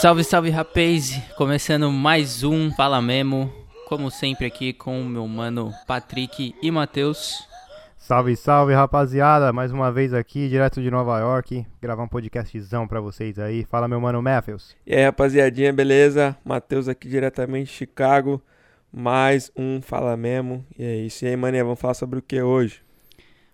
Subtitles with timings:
[0.00, 1.20] Salve, salve, rapaz!
[1.36, 3.52] Começando mais um Fala Memo,
[3.86, 7.46] como sempre aqui com o meu mano Patrick e Matheus.
[7.96, 9.52] Salve, salve, rapaziada!
[9.52, 13.64] Mais uma vez aqui, direto de Nova York, gravar um podcastzão pra vocês aí.
[13.64, 14.74] Fala, meu mano Matthews.
[14.84, 16.36] E aí, rapaziadinha, beleza?
[16.44, 18.42] Matheus aqui diretamente de Chicago.
[18.92, 20.66] Mais um Fala Memo.
[20.76, 21.24] E é isso.
[21.24, 22.82] E aí, mané, vamos falar sobre o que hoje?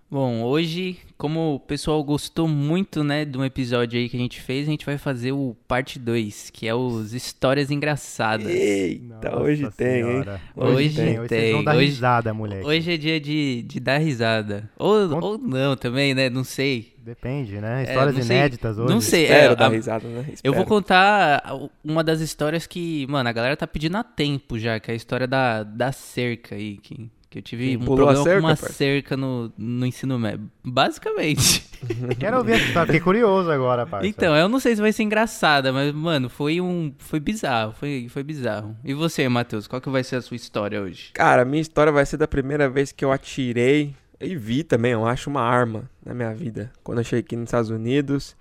[0.08, 4.40] Bom, hoje, como o pessoal gostou muito, né, de um episódio aí que a gente
[4.40, 8.46] fez, a gente vai fazer o parte 2, que é os histórias engraçadas.
[8.46, 10.32] Eita, Nossa hoje tem, senhora.
[10.34, 10.40] hein?
[10.54, 11.18] Hoje, hoje tem.
[11.18, 11.52] Hoje tem.
[11.54, 12.64] vão dar hoje, risada, moleque.
[12.64, 14.70] Hoje é dia de, de dar risada.
[14.78, 15.24] Ou, Cont...
[15.24, 16.30] ou não também, né?
[16.30, 16.94] Não sei.
[16.98, 17.84] Depende, né?
[17.84, 18.92] É, Histórias é, inéditas hoje.
[18.92, 19.24] Não sei.
[19.24, 20.20] Espero é, dar risada, né?
[20.32, 20.40] Espero.
[20.44, 21.42] Eu vou contar
[21.84, 24.96] uma das histórias que, mano, a galera tá pedindo há tempo já, que é a
[24.96, 28.56] história da, da cerca aí, que que eu tive Sim, um problema cerca, com uma
[28.56, 30.50] cerca no, no ensino médio.
[30.64, 31.64] Basicamente.
[32.18, 34.06] Quero ouvir essa história, fiquei curioso agora, parça.
[34.06, 36.94] Então, eu não sei se vai ser engraçada, mas, mano, foi um.
[36.98, 37.72] Foi bizarro.
[37.72, 38.76] Foi, foi bizarro.
[38.84, 41.10] E você, Matheus, qual que vai ser a sua história hoje?
[41.12, 44.92] Cara, a minha história vai ser da primeira vez que eu atirei e vi também,
[44.92, 46.72] eu acho, uma arma na minha vida.
[46.82, 48.36] Quando eu cheguei aqui nos Estados Unidos.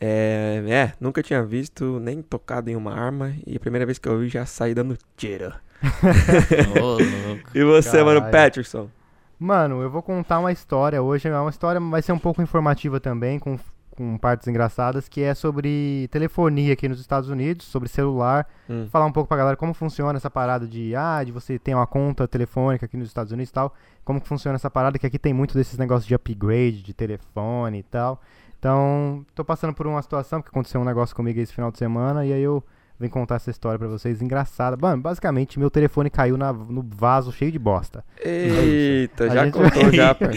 [0.00, 3.34] É, é, nunca tinha visto nem tocado em uma arma.
[3.46, 5.52] E a primeira vez que eu vi já saí dando tiro.
[6.82, 6.98] oh,
[7.54, 8.20] e você, Caralho.
[8.20, 8.88] mano, Patterson?
[9.38, 11.28] Mano, eu vou contar uma história hoje.
[11.28, 13.56] É uma história, vai ser um pouco informativa também, com,
[13.96, 18.48] com partes engraçadas, que é sobre telefonia aqui nos Estados Unidos, sobre celular.
[18.68, 18.88] Hum.
[18.90, 21.86] Falar um pouco pra galera como funciona essa parada de, ah, de você ter uma
[21.86, 23.74] conta telefônica aqui nos Estados Unidos e tal.
[24.04, 27.82] Como funciona essa parada, que aqui tem muito desses negócios de upgrade, de telefone e
[27.84, 28.20] tal.
[28.58, 32.26] Então, tô passando por uma situação, que aconteceu um negócio comigo esse final de semana,
[32.26, 32.62] e aí eu
[32.98, 34.76] vem contar essa história para vocês engraçada.
[34.76, 38.04] Mano, basicamente, meu telefone caiu na, no vaso cheio de bosta.
[38.20, 39.54] Eita, já gente...
[39.54, 40.34] contou já, pai.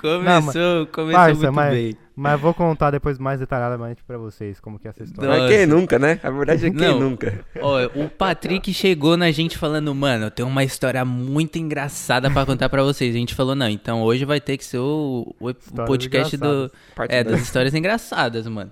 [0.00, 0.54] começou, Não, mas,
[0.92, 2.03] começou parça, muito mas, bem.
[2.16, 5.30] Mas vou contar depois mais detalhadamente para vocês como que é essa história.
[5.30, 6.20] Mas quem nunca, né?
[6.22, 7.44] A verdade é quem Não, nunca.
[7.60, 12.46] Ó, o Patrick chegou na gente falando, mano, eu tenho uma história muito engraçada para
[12.46, 13.14] contar para vocês.
[13.14, 15.54] A gente falou, não, então hoje vai ter que ser o, o, o
[15.86, 16.70] podcast do,
[17.08, 18.70] é, das histórias engraçadas, mano.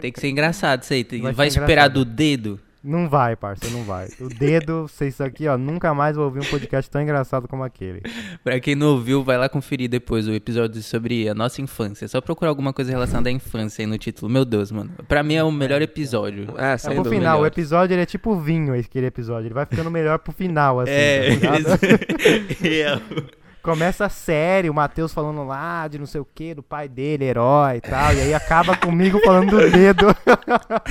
[0.00, 1.04] Tem que ser engraçado isso aí.
[1.20, 2.58] Vai, vai esperar do dedo?
[2.82, 4.08] Não vai, parça, não vai.
[4.20, 8.02] O dedo, vocês aqui, ó, nunca mais vou ouvir um podcast tão engraçado como aquele.
[8.44, 12.04] pra quem não ouviu, vai lá conferir depois o episódio sobre a nossa infância.
[12.04, 14.30] É só procurar alguma coisa relacionada à infância aí no título.
[14.30, 14.90] Meu Deus, mano.
[15.08, 16.54] Pra mim é o melhor episódio.
[16.56, 17.40] É, é pro final.
[17.40, 19.48] O episódio ele é tipo vinho, aquele episódio.
[19.48, 20.92] Ele vai ficando melhor pro final, assim.
[20.92, 23.02] É, tá
[23.68, 27.76] Começa sério, o Matheus falando lá de não sei o que, do pai dele, herói
[27.76, 28.14] e tal.
[28.14, 30.06] E aí acaba comigo falando do dedo.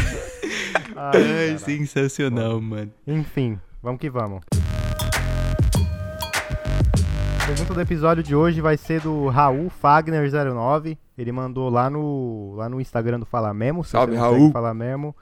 [0.96, 2.94] Ai, Ai sensacional, mano.
[3.08, 4.44] Enfim, vamos que vamos.
[7.42, 11.00] A pergunta do episódio de hoje vai ser do Raul Fagner09.
[11.18, 13.84] Ele mandou lá no, lá no Instagram do Fala Memo.
[13.84, 14.52] Salve, Raul.
[14.52, 15.16] Fala Memo.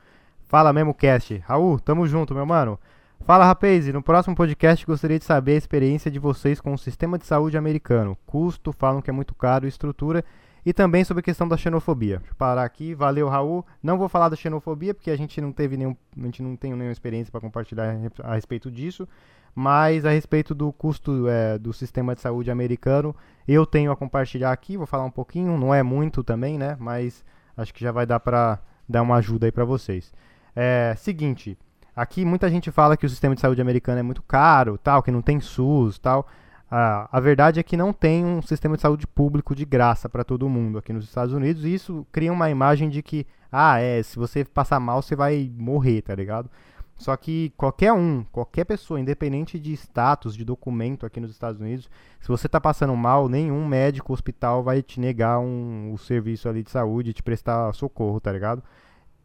[0.46, 1.42] Fala Memo Cast.
[1.48, 2.78] Raul, tamo junto, meu mano.
[3.25, 7.18] Fala, rapaz, no próximo podcast gostaria de saber a experiência de vocês com o sistema
[7.18, 8.16] de saúde americano.
[8.24, 10.24] Custo, falam que é muito caro, estrutura
[10.63, 12.19] e também sobre a questão da xenofobia.
[12.19, 13.66] Deixa eu parar aqui, valeu Raul.
[13.81, 16.72] Não vou falar da xenofobia porque a gente não teve nenhum, a gente não tem
[16.72, 19.09] nenhuma experiência para compartilhar a respeito disso,
[19.56, 23.16] mas a respeito do custo é, do sistema de saúde americano,
[23.47, 27.25] eu tenho a compartilhar aqui, vou falar um pouquinho, não é muito também, né, mas
[27.58, 30.14] acho que já vai dar para dar uma ajuda aí para vocês.
[30.56, 31.58] É, seguinte,
[31.96, 35.12] Aqui muita gente fala que o sistema de saúde americano é muito caro, tal, que
[35.12, 36.28] não tem SUS, tal.
[36.70, 40.24] Ah, a verdade é que não tem um sistema de saúde público de graça para
[40.24, 44.04] todo mundo aqui nos Estados Unidos e isso cria uma imagem de que, ah, é,
[44.04, 46.50] se você passar mal você vai morrer, tá ligado?
[46.98, 51.90] Só que qualquer um, qualquer pessoa, independente de status, de documento aqui nos Estados Unidos,
[52.22, 56.64] se você está passando mal, nenhum médico, hospital vai te negar um, o serviço ali
[56.64, 58.64] de saúde, te prestar socorro, tá ligado?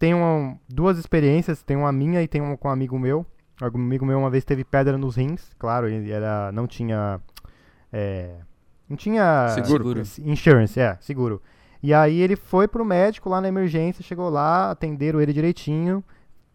[0.01, 3.27] Tem uma, duas experiências, tem uma minha e tem uma com um amigo meu.
[3.61, 7.21] Um amigo meu uma vez teve pedra nos rins, claro, ele era, não tinha.
[7.93, 8.37] É,
[8.89, 9.51] não tinha.
[9.51, 10.01] Seguro.
[10.25, 11.43] Insurance, é, seguro.
[11.83, 16.03] E aí ele foi pro médico lá na emergência, chegou lá, atenderam ele direitinho,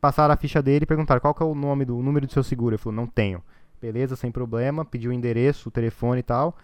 [0.02, 2.34] passaram a ficha dele e perguntaram qual que é o nome do o número do
[2.34, 2.74] seu seguro.
[2.74, 3.44] Ele falou, não tenho.
[3.80, 6.58] Beleza, sem problema, pediu o endereço, o telefone e tal.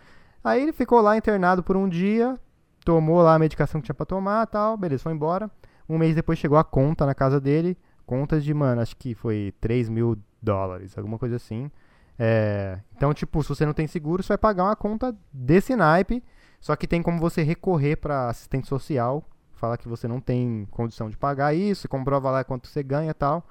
[0.44, 2.40] Aí ele ficou lá internado por um dia,
[2.84, 5.48] tomou lá a medicação que tinha pra tomar tal, beleza, foi embora.
[5.88, 9.54] Um mês depois chegou a conta na casa dele, contas de, mano, acho que foi
[9.62, 11.70] 3 mil dólares, alguma coisa assim.
[12.18, 16.24] É, então, tipo, se você não tem seguro, você vai pagar uma conta desse naipe,
[16.60, 19.24] só que tem como você recorrer para assistente social,
[19.54, 23.14] falar que você não tem condição de pagar isso, comprova lá quanto você ganha e
[23.14, 23.44] tal.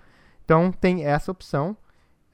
[0.44, 1.77] Então, tem essa opção.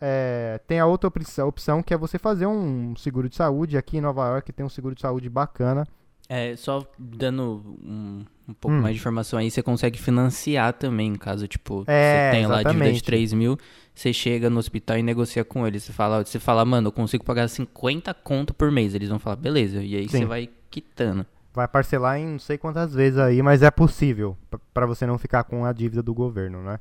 [0.01, 3.79] É, tem a outra opção, opção que é você fazer um seguro de saúde.
[3.79, 5.87] Aqui em Nova York tem um seguro de saúde bacana,
[6.29, 8.81] É, só dando um, um pouco hum.
[8.81, 12.93] mais de informação aí, você consegue financiar também, caso, tipo, é, você tenha lá dívida
[12.93, 13.59] de 3 mil,
[13.95, 15.85] você chega no hospital e negocia com eles.
[15.85, 18.95] Você fala, você fala, mano, eu consigo pagar 50 conto por mês.
[18.95, 19.83] Eles vão falar, beleza.
[19.83, 20.19] E aí Sim.
[20.19, 21.25] você vai quitando.
[21.55, 24.37] Vai parcelar em não sei quantas vezes aí, mas é possível,
[24.75, 26.79] para você não ficar com a dívida do governo, né?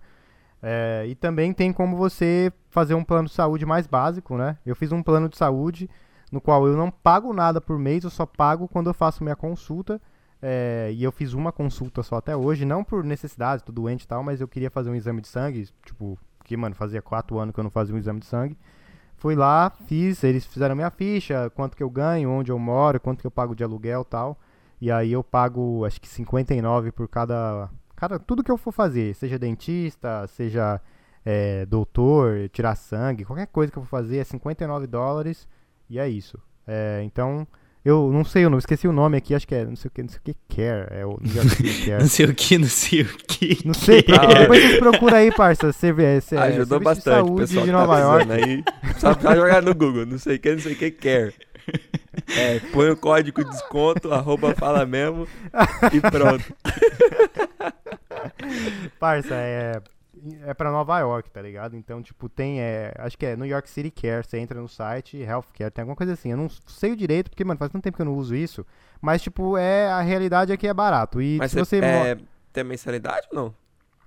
[0.62, 4.58] É, e também tem como você fazer um plano de saúde mais básico, né?
[4.66, 5.90] Eu fiz um plano de saúde
[6.32, 9.36] no qual eu não pago nada por mês, eu só pago quando eu faço minha
[9.36, 10.02] consulta.
[10.42, 14.08] É, e eu fiz uma consulta só até hoje, não por necessidade, tô doente e
[14.08, 17.54] tal, mas eu queria fazer um exame de sangue, tipo, que, mano, fazia quatro anos
[17.54, 18.58] que eu não fazia um exame de sangue.
[19.18, 23.22] Fui lá, fiz, eles fizeram minha ficha, quanto que eu ganho, onde eu moro, quanto
[23.22, 24.38] que eu pago de aluguel e tal.
[24.80, 29.16] E aí eu pago, acho que 59 por cada, cada tudo que eu for fazer,
[29.16, 30.82] seja dentista, seja
[31.26, 35.48] é, doutor, tirar sangue, qualquer coisa que eu for fazer é 59 dólares
[35.90, 36.40] e é isso.
[36.68, 37.48] É, então,
[37.86, 39.92] eu não sei, eu não esqueci o nome aqui, acho que é não sei o
[39.92, 40.88] que, não sei o que care.
[40.90, 43.60] É o não sei o que, não sei o que.
[43.64, 44.02] Não sei,
[44.40, 45.72] depois você procura aí, parça.
[45.72, 48.32] Você vê, você, Ajudou bastante, de saúde pessoal de tá Nova tá York.
[48.32, 48.64] Aí,
[48.98, 51.34] só pra jogar no Google, não sei o que, não sei o que care.
[52.36, 55.28] É, põe o código de desconto, arroba fala mesmo
[55.94, 56.56] e pronto.
[58.98, 59.82] Parça, é
[60.46, 61.76] é para Nova York, tá ligado?
[61.76, 65.18] Então, tipo, tem, é, acho que é New York City Care, você entra no site,
[65.18, 66.32] Healthcare, tem alguma coisa assim.
[66.32, 68.66] Eu não sei o direito, porque, mano, faz tanto tempo que eu não uso isso,
[69.02, 71.22] mas, tipo, é, a realidade é que é barato.
[71.22, 71.80] E mas se você...
[71.80, 72.18] É,
[72.52, 73.56] tem mensalidade ou não?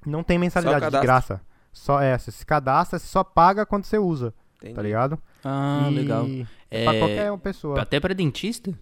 [0.07, 1.41] Não tem mensalidade, de graça.
[1.73, 4.75] Só, é, você se cadastra, você só paga quando você usa, tá Entendi.
[4.75, 5.19] tá ligado?
[5.45, 6.27] Ah, e legal.
[6.71, 7.81] É pra qualquer pessoa.
[7.81, 8.73] Até pra dentista?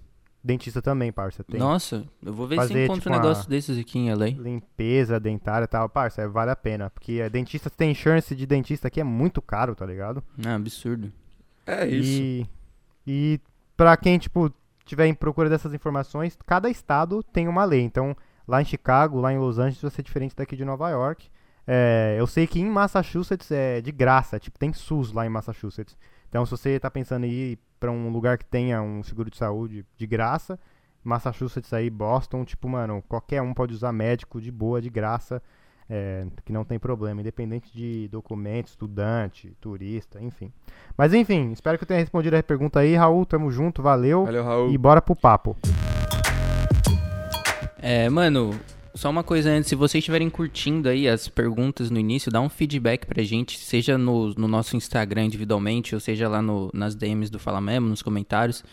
[0.47, 1.43] Dentista também, parça.
[1.43, 1.59] Tem.
[1.59, 4.29] Nossa, eu vou ver Fazer, se encontro tipo, um negócio desses aqui em LA.
[4.29, 6.89] Limpeza dentária e tal, parça, é, vale a pena.
[6.89, 10.23] Porque é, dentista tem chance de dentista aqui é muito caro, tá ligado?
[10.45, 11.13] É absurdo.
[11.67, 12.23] É isso.
[12.23, 12.47] E,
[13.05, 13.41] e
[13.77, 14.49] pra quem, tipo,
[14.85, 17.81] tiver em procura dessas informações, cada estado tem uma lei.
[17.81, 18.17] Então,
[18.47, 21.29] lá em Chicago, lá em Los Angeles, vai ser diferente daqui de Nova York.
[21.67, 25.97] É, eu sei que em Massachusetts é de graça, tipo, tem SUS lá em Massachusetts.
[26.29, 29.37] Então, se você está pensando em ir para um lugar que tenha um seguro de
[29.37, 30.59] saúde de graça,
[31.05, 35.43] Massachusetts aí, Boston, tipo, mano, qualquer um pode usar médico de boa, de graça,
[35.89, 40.53] é, que não tem problema, independente de documento, estudante, turista, enfim.
[40.97, 44.25] Mas enfim, espero que eu tenha respondido a pergunta aí, Raul, tamo junto, valeu.
[44.25, 44.73] Valeu, Raul.
[44.73, 45.57] E bora pro papo.
[47.79, 48.51] É, mano,
[48.97, 52.49] só uma coisa antes, se vocês estiverem curtindo aí as perguntas no início, dá um
[52.49, 57.31] feedback pra gente, seja no, no nosso Instagram individualmente, ou seja lá no, nas DMs
[57.31, 58.65] do Fala Mesmo, nos comentários,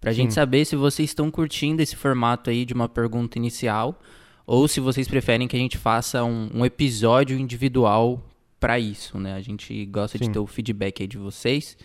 [0.00, 0.22] pra Sim.
[0.22, 4.00] gente saber se vocês estão curtindo esse formato aí de uma pergunta inicial,
[4.46, 8.22] ou se vocês preferem que a gente faça um, um episódio individual
[8.58, 9.34] para isso, né?
[9.34, 10.24] A gente gosta Sim.
[10.24, 11.76] de ter o feedback aí de vocês.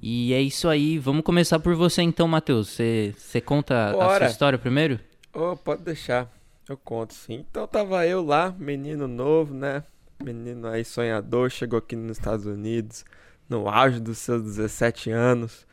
[0.00, 0.98] E é isso aí.
[0.98, 2.68] Vamos começar por você então, Matheus.
[2.68, 4.06] Você conta Bora.
[4.06, 4.98] a sua história primeiro?
[5.34, 6.37] Oh, pode deixar.
[6.68, 7.44] Eu conto sim.
[7.50, 9.82] Então tava eu lá, menino novo, né?
[10.22, 13.04] Menino aí sonhador, chegou aqui nos Estados Unidos,
[13.48, 15.66] no auge dos seus 17 anos.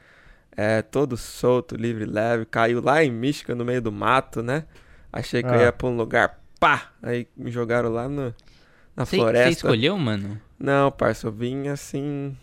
[0.56, 2.46] É, todo solto, livre, leve.
[2.46, 4.66] Caiu lá em Michigan, no meio do mato, né?
[5.12, 5.56] Achei que ah.
[5.56, 6.92] eu ia pra um lugar, pá!
[7.04, 8.34] Aí me jogaram lá no,
[8.96, 9.46] na cê, floresta.
[9.46, 10.40] Você escolheu, mano?
[10.58, 12.38] Não, parça, eu vim assim,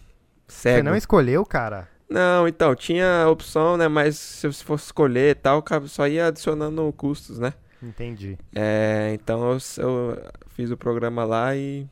[0.47, 0.79] cego.
[0.79, 1.89] Você não escolheu, cara?
[2.09, 3.89] Não, então, tinha opção, né?
[3.89, 7.55] Mas se eu fosse escolher e tal, só ia adicionando custos, né?
[7.82, 8.38] Entendi.
[8.55, 11.87] É, então eu, eu, fiz o programa lá e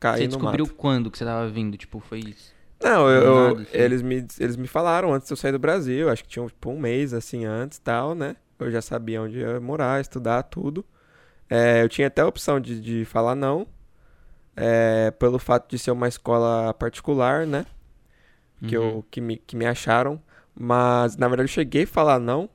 [0.00, 1.76] caí Você descobriu quando que você tava vindo?
[1.76, 2.54] Tipo, foi isso?
[2.82, 3.66] Não, eu, eu assim.
[3.72, 6.70] eles, me, eles me falaram antes de eu sair do Brasil, acho que tinha tipo,
[6.70, 8.36] um mês assim antes tal, né?
[8.58, 10.84] Eu já sabia onde ia morar, estudar, tudo.
[11.48, 13.66] É, eu tinha até a opção de, de falar não,
[14.56, 17.64] é, pelo fato de ser uma escola particular, né?
[18.66, 18.84] Que, uhum.
[18.84, 20.20] eu, que, me, que me acharam.
[20.54, 22.48] Mas, na verdade, eu cheguei a falar não,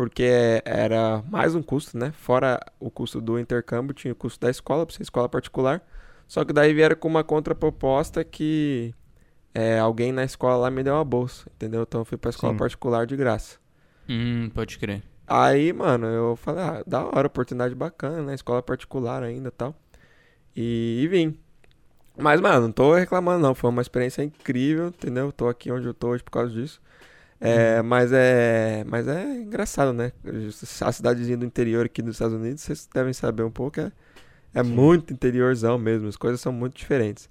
[0.00, 2.10] porque era mais um custo, né?
[2.12, 5.86] Fora o custo do intercâmbio, tinha o custo da escola, para ser escola particular.
[6.26, 8.94] Só que daí vieram com uma contraproposta que
[9.52, 11.82] é, alguém na escola lá me deu uma bolsa, entendeu?
[11.82, 12.58] Então eu fui pra escola Sim.
[12.58, 13.58] particular de graça.
[14.08, 15.02] Hum, pode crer.
[15.26, 18.34] Aí, mano, eu falei, ah, da hora, oportunidade bacana, né?
[18.34, 19.74] Escola particular ainda tal.
[20.56, 21.38] E, e vim.
[22.16, 25.30] Mas, mano, não tô reclamando não, foi uma experiência incrível, entendeu?
[25.30, 26.80] Tô aqui onde eu tô hoje por causa disso.
[27.40, 30.12] É, mas é, mas é engraçado, né?
[30.82, 33.90] A cidadezinha do interior aqui dos Estados Unidos, vocês devem saber um pouco, é,
[34.54, 37.28] é muito interiorzão mesmo, as coisas são muito diferentes.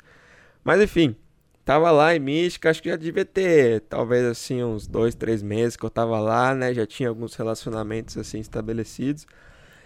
[0.64, 1.16] Mas enfim,
[1.64, 5.76] tava lá em Mística, acho que já devia ter talvez assim uns dois, três meses
[5.78, 6.74] que eu tava lá, né?
[6.74, 9.28] Já tinha alguns relacionamentos assim estabelecidos.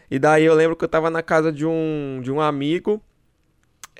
[0.09, 3.01] E daí eu lembro que eu tava na casa de um, de um amigo.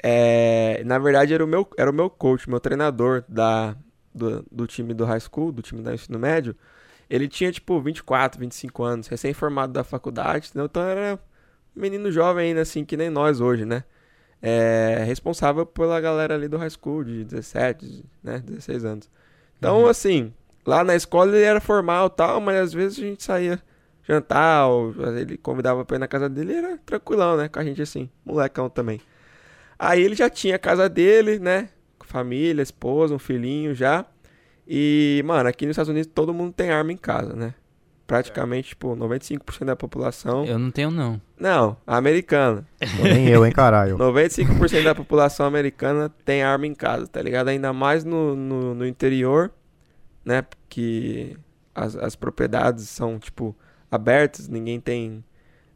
[0.02, 3.76] É, na verdade era o meu era o meu coach, meu treinador da
[4.14, 6.56] do, do time do high school, do time do ensino médio,
[7.10, 10.66] Ele tinha, tipo, 24, 25 anos, recém-formado da faculdade, entendeu?
[10.66, 11.20] Então era
[11.76, 13.84] um menino jovem ainda, assim, que nem nós hoje, né?
[14.42, 18.40] É, responsável pela galera ali do high school, de 17, né?
[18.40, 19.10] 16 anos.
[19.58, 19.88] Então, uhum.
[19.88, 20.34] assim,
[20.66, 23.62] lá na escola ele era formal tal, mas às vezes a gente saía
[24.08, 27.48] jantar, ou ele convidava pra ir na casa dele, era tranquilão, né?
[27.48, 29.00] Com a gente assim, molecão também.
[29.80, 31.70] Aí ele já tinha a casa dele, né?
[32.14, 34.06] Família, esposa, um filhinho já.
[34.68, 37.56] E, mano, aqui nos Estados Unidos todo mundo tem arma em casa, né?
[38.06, 38.70] Praticamente, é.
[38.70, 40.46] tipo, 95% da população.
[40.46, 41.20] Eu não tenho, não.
[41.40, 42.64] Não, americana.
[43.02, 43.98] Nem eu, hein, caralho.
[43.98, 47.48] 95% da população americana tem arma em casa, tá ligado?
[47.48, 49.52] Ainda mais no, no, no interior,
[50.24, 50.44] né?
[50.44, 51.36] Porque
[51.74, 53.56] as, as propriedades são, tipo,
[53.90, 55.24] abertas, ninguém tem.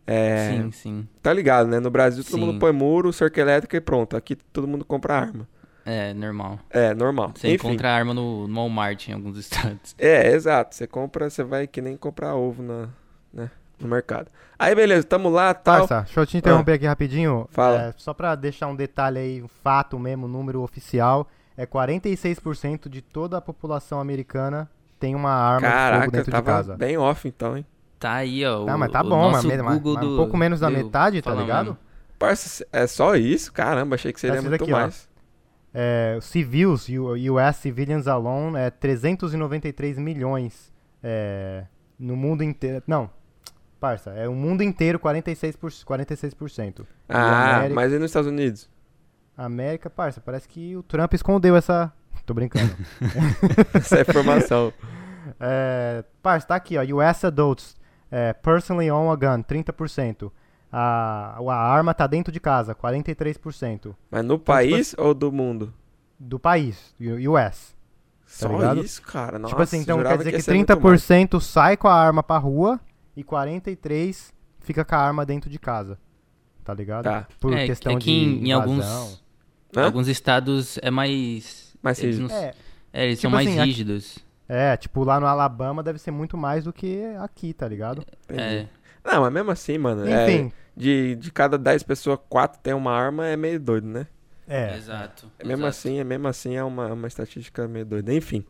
[0.06, 0.52] É...
[0.52, 1.08] Sim, sim.
[1.20, 1.80] Tá ligado, né?
[1.80, 2.46] No Brasil todo sim.
[2.46, 4.16] mundo põe muro, cerca elétrica e pronto.
[4.16, 5.50] Aqui todo mundo compra arma.
[5.88, 6.60] É, normal.
[6.70, 7.32] É, normal.
[7.34, 7.68] Você Enfim.
[7.68, 9.96] encontra arma no, no Walmart em alguns estados.
[9.98, 10.76] É, exato.
[10.76, 12.90] Você compra, você vai que nem comprar ovo na,
[13.34, 14.30] né, no mercado.
[14.60, 15.88] Aí, beleza, tamo lá, tal.
[15.88, 16.76] Parça, deixa eu te interromper ah.
[16.76, 17.48] aqui rapidinho.
[17.52, 17.84] Fala.
[17.84, 21.26] É, só pra deixar um detalhe aí, um fato mesmo, número oficial.
[21.56, 26.42] É 46% de toda a população americana tem uma arma Caraca, de fogo dentro tava
[26.42, 26.76] de casa.
[26.76, 27.66] bem off então, hein?
[27.98, 28.66] Tá aí, ó.
[28.66, 29.94] Tá, mas tá bom, mas, mas, mas, do...
[29.94, 31.68] um pouco menos da metade, tá ligado?
[31.68, 31.80] Mesmo.
[32.20, 33.54] Parça, é só isso?
[33.54, 35.08] Caramba, achei que seria muito aqui, mais.
[35.14, 35.17] Ó
[35.74, 41.66] é, civils, US civilians alone, é 393 milhões é,
[42.00, 42.84] no mundo inteiro.
[42.88, 43.10] Não,
[43.80, 45.58] parça, é o mundo inteiro 46%.
[45.58, 46.86] Por, 46%.
[47.10, 48.70] Ah, América, mas e nos Estados Unidos?
[49.38, 51.94] América, parça, parece que o Trump escondeu essa.
[52.26, 52.76] Tô brincando.
[53.74, 54.74] essa informação.
[55.42, 56.82] É, parça, tá aqui, ó.
[56.82, 57.76] US adults,
[58.10, 60.32] é, personally own a gun, 30%
[60.72, 63.96] a, a arma tá dentro de casa, 43%.
[64.12, 65.74] Mas no então, país tipo, ou do mundo?
[66.20, 67.76] Do país, US.
[68.40, 68.84] Tá Só ligado?
[68.84, 69.40] isso, cara?
[69.40, 72.80] Nossa, tipo assim, então quer dizer que, que 30% sai com a arma pra rua
[73.16, 75.98] e 43% fica com a arma dentro de casa.
[76.64, 77.06] Tá ligado?
[77.06, 77.28] Tá.
[77.40, 79.24] Por é, questão é que de em, alguns,
[79.74, 81.74] alguns estados é mais...
[81.82, 82.30] Mais rígido.
[82.34, 82.54] É,
[82.92, 84.20] é, eles tipo são mais assim, rígidos.
[84.50, 88.04] É, tipo, lá no Alabama deve ser muito mais do que aqui, tá ligado?
[88.28, 88.66] É.
[89.08, 90.04] Não, mas mesmo assim, mano.
[90.04, 90.52] Enfim.
[90.54, 94.06] É, de, de cada 10 pessoas, 4 tem uma arma, é meio doido, né?
[94.48, 94.76] É.
[94.76, 95.32] Exato.
[95.40, 95.88] É mesmo exato.
[95.88, 98.14] assim, é mesmo assim, é uma, uma estatística meio doida.
[98.14, 98.46] Enfim.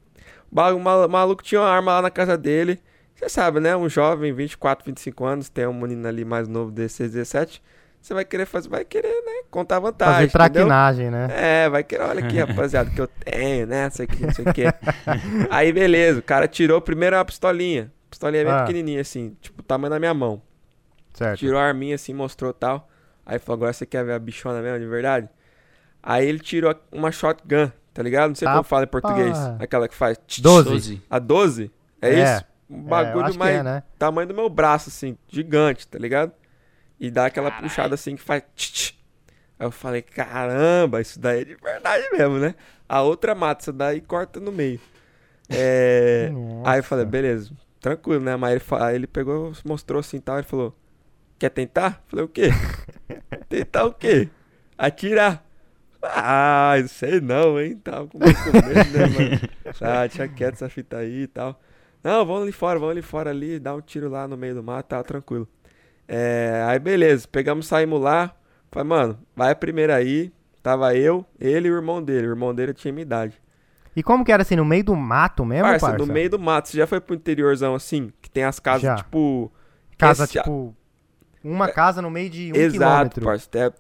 [0.51, 2.79] O maluco tinha uma arma lá na casa dele.
[3.15, 3.75] Você sabe, né?
[3.75, 7.63] Um jovem, 24, 25 anos, tem um menino ali mais novo, 16, 17.
[7.99, 9.43] Você vai querer fazer, vai querer, né?
[9.49, 10.29] Contar vantagem.
[10.29, 11.27] Fazer traquinagem, né?
[11.31, 13.85] É, vai querer, olha aqui, rapaziada, que eu tenho, né?
[13.85, 14.63] Não sei o que, não sei o que.
[15.49, 17.91] Aí, beleza, o cara tirou primeiro uma pistolinha.
[18.09, 18.59] Pistolinha bem ah.
[18.61, 20.41] pequenininha, assim, tipo, o tamanho da minha mão.
[21.17, 21.39] Certo.
[21.39, 22.87] Tirou a arminha assim, mostrou tal.
[23.25, 25.27] Aí falou, agora você quer ver a bichona mesmo, de verdade?
[26.01, 28.29] Aí ele tirou uma shotgun, tá ligado?
[28.29, 29.35] Não sei tá como fala em português.
[29.59, 30.19] Aquela que faz...
[30.39, 31.01] 12.
[31.09, 31.71] A 12?
[31.99, 32.23] É, é.
[32.23, 32.45] isso?
[32.69, 33.55] Um bagulho é, mais...
[33.55, 33.83] É, né?
[33.97, 36.31] Tamanho do meu braço, assim, gigante, tá ligado?
[36.99, 37.67] E dá aquela Carai.
[37.67, 38.43] puxada assim que faz...
[39.59, 42.53] Aí eu falei, caramba, isso daí é de verdade mesmo, né?
[42.87, 44.79] A outra mata, isso daí corta no meio.
[45.49, 46.31] É...
[46.63, 48.35] Aí eu falei, beleza, tranquilo, né?
[48.35, 50.75] Mas ele, aí ele pegou, mostrou assim e tal, ele falou,
[51.39, 52.03] Quer tentar?
[52.07, 52.49] Falei, o quê?
[53.47, 54.29] tentar o quê?
[54.77, 55.43] Atirar.
[56.01, 57.77] Ah, sei não, hein?
[57.83, 59.49] Tava com muito medo, né, mano?
[59.81, 61.59] Ah, tinha quieto essa fita aí e tal.
[62.03, 64.63] Não, vamos ali fora, vamos ali fora ali, dar um tiro lá no meio do
[64.63, 65.47] mato, tá tranquilo.
[66.07, 68.33] É, aí beleza, pegamos, saímos lá.
[68.71, 70.31] Falei, mano, vai a primeira aí.
[70.63, 72.27] Tava eu, ele e o irmão dele.
[72.27, 73.39] O irmão dele tinha minha idade.
[73.95, 75.87] E como que era assim, no meio do mato mesmo, parça?
[75.87, 76.05] parça?
[76.05, 76.69] no meio do mato.
[76.69, 78.95] Você já foi pro interiorzão assim, que tem as casas, já.
[78.95, 79.51] tipo...
[79.97, 80.33] Casa, esse...
[80.33, 80.75] tipo
[81.51, 83.31] uma casa no meio de um Exato, quilômetro.
[83.31, 83.73] Exato, é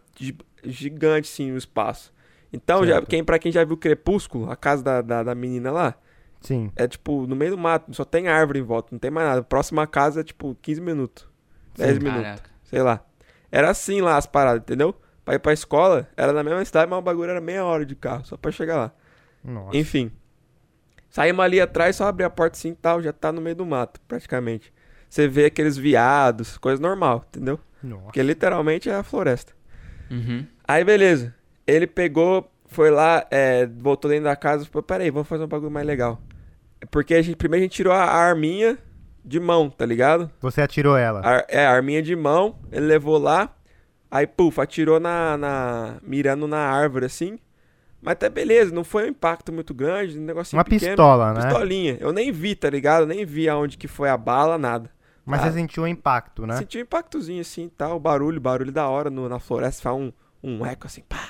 [0.63, 2.13] gigante sim o espaço.
[2.51, 5.95] Então, já, quem, pra quem já viu Crepúsculo, a casa da, da, da, menina lá,
[6.39, 6.71] Sim.
[6.75, 9.43] é tipo no meio do mato, só tem árvore em volta, não tem mais nada.
[9.43, 11.27] Próxima casa é tipo 15 minutos,
[11.75, 12.49] 10 minutos, Caraca.
[12.63, 13.01] sei lá.
[13.51, 14.95] Era assim lá as paradas, entendeu?
[15.25, 17.95] Pra ir pra escola, era na mesma cidade, mas o bagulho era meia hora de
[17.95, 18.91] carro, só pra chegar lá.
[19.43, 19.75] Nossa.
[19.77, 20.11] Enfim.
[21.09, 23.65] Saímos ali atrás, só abrir a porta assim e tal, já tá no meio do
[23.65, 24.73] mato, praticamente
[25.09, 27.59] você vê aqueles viados, coisa normal, entendeu?
[27.81, 28.03] Nossa.
[28.03, 29.53] Porque literalmente é a floresta.
[30.09, 30.45] Uhum.
[30.67, 31.33] Aí beleza.
[31.65, 35.47] Ele pegou, foi lá, é, voltou dentro da casa e falou, peraí, vamos fazer um
[35.47, 36.21] bagulho mais legal.
[36.91, 38.77] Porque a gente, primeiro a gente tirou a arminha
[39.23, 40.31] de mão, tá ligado?
[40.39, 41.21] Você atirou ela?
[41.23, 43.53] A, é, a arminha de mão, ele levou lá,
[44.09, 45.97] aí puf, atirou na, na.
[46.01, 47.37] mirando na árvore assim.
[48.01, 51.41] Mas até beleza, não foi um impacto muito grande, um negocinho Uma pequeno, pistola, né?
[51.41, 51.97] Pistolinha.
[51.99, 53.01] Eu nem vi, tá ligado?
[53.01, 54.89] Eu nem vi aonde que foi a bala, nada.
[55.27, 56.57] Mas você sentiu um impacto, né?
[56.57, 60.11] Sentiu um impactozinho assim e tal, barulho, barulho da hora no, na floresta, faz um,
[60.41, 61.27] um eco assim, pá.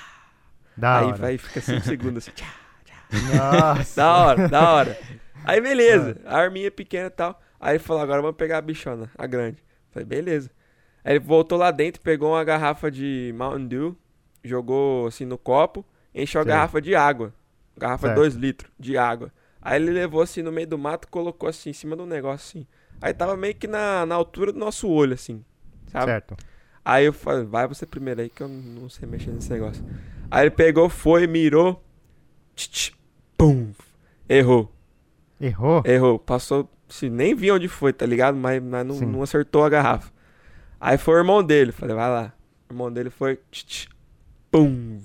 [0.75, 1.16] Da Aí hora.
[1.18, 2.46] vai fica 5 segundos assim, tchá,
[2.86, 2.96] tchá.
[3.36, 3.96] Nossa.
[4.00, 5.00] da hora, da hora.
[5.44, 7.42] Aí beleza, a arminha pequena e tal.
[7.60, 9.63] Aí ele falou, agora vamos pegar a bichona, a grande.
[9.89, 10.51] Falei, beleza.
[11.04, 13.98] Aí ele voltou lá dentro, pegou uma garrafa de Mountain Dew,
[14.44, 16.54] jogou assim no copo, encheu a Certo.
[16.54, 17.34] garrafa de água.
[17.75, 18.22] Garrafa de Certo.
[18.22, 19.32] 2 litros de água.
[19.62, 22.68] Aí ele levou assim no meio do mato, colocou assim em cima do negócio assim.
[23.01, 25.44] Aí tava meio que na, na altura do nosso olho, assim.
[25.88, 26.06] Sabe?
[26.06, 26.36] Certo.
[26.84, 29.84] Aí eu falei, vai você primeiro aí que eu não sei mexer nesse negócio.
[30.32, 31.84] Aí ele pegou, foi, mirou.
[32.56, 32.92] Tch, tch,
[33.38, 33.72] pum.
[34.30, 34.74] Errou,
[35.39, 35.84] Errou?
[35.86, 36.20] errou.
[36.20, 38.36] Passou, assim, nem vi onde foi, tá ligado?
[38.36, 40.12] Mas, mas não, não acertou a garrafa.
[40.80, 41.72] Aí foi o irmão dele.
[41.72, 42.34] Falei, vai lá.
[42.70, 43.38] O irmão dele foi.
[43.51, 43.88] Tch, tch,
[44.51, 45.00] pum.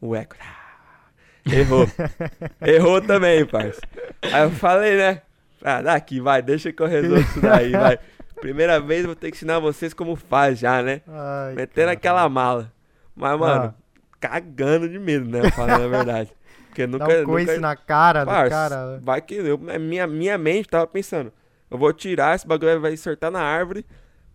[0.00, 0.36] O eco.
[0.40, 1.10] Ah,
[1.52, 1.86] Errou.
[2.60, 3.80] Errou também, parça.
[4.22, 5.22] Aí eu falei, né?
[5.62, 7.98] Ah, daqui, vai, deixa que eu resolvo isso daí, vai.
[8.40, 11.02] Primeira vez eu vou ter que ensinar vocês como faz já, né?
[11.06, 11.92] Ai, Metendo cara.
[11.92, 12.72] aquela mala.
[13.14, 13.74] Mas, mano, Ah.
[14.18, 15.50] cagando de medo, né?
[15.50, 16.30] Falando a verdade.
[16.68, 17.20] Porque Dá nunca.
[17.22, 17.60] um coice nunca...
[17.60, 18.92] na cara do Parça, cara.
[18.92, 19.00] né?
[19.02, 21.32] Vai que eu, minha, minha mente tava pensando.
[21.70, 23.84] Eu vou tirar, esse bagulho vai acertar na árvore.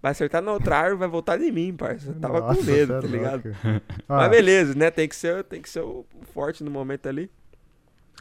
[0.02, 2.10] Vai acertar na outra árvore, vai voltar em mim, parça.
[2.10, 3.56] Eu tava Nossa, com medo, é tá ligado?
[3.64, 4.92] Ah, Mas beleza, né?
[4.92, 7.32] Tem que ser, tem que ser o forte no momento ali.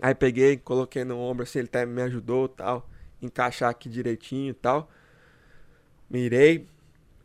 [0.01, 2.89] Aí peguei, coloquei no ombro assim, ele até me ajudou tal.
[3.25, 4.89] Encaixar aqui direitinho e tal.
[6.09, 6.67] Mirei.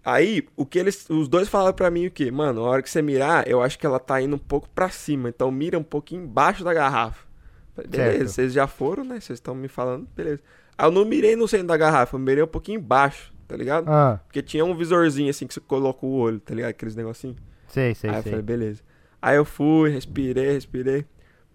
[0.04, 1.10] Aí, o que eles.
[1.10, 2.32] Os dois falaram pra mim o quê?
[2.32, 4.90] Mano, a hora que você mirar, eu acho que ela tá indo um pouco pra
[4.90, 5.30] cima.
[5.30, 7.28] Então mira um pouquinho embaixo da garrafa.
[7.76, 8.30] Falei, beleza, Certo.
[8.30, 9.20] vocês já foram, né?
[9.20, 10.42] Vocês estão me falando, beleza.
[10.78, 13.88] Aí eu não mirei no centro da garrafa, eu mirei um pouquinho embaixo, tá ligado?
[13.90, 16.70] ah, Porque tinha um visorzinho assim que você coloca o olho, tá ligado?
[16.72, 17.36] Aqueles negocinhos.
[17.68, 18.32] sei, sei, Aí eu sei.
[18.32, 18.82] falei, beleza.
[19.22, 21.06] Aí eu fui, respirei, respirei.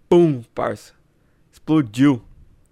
[0.08, 0.92] Pum, parça.
[1.50, 2.22] Explodiu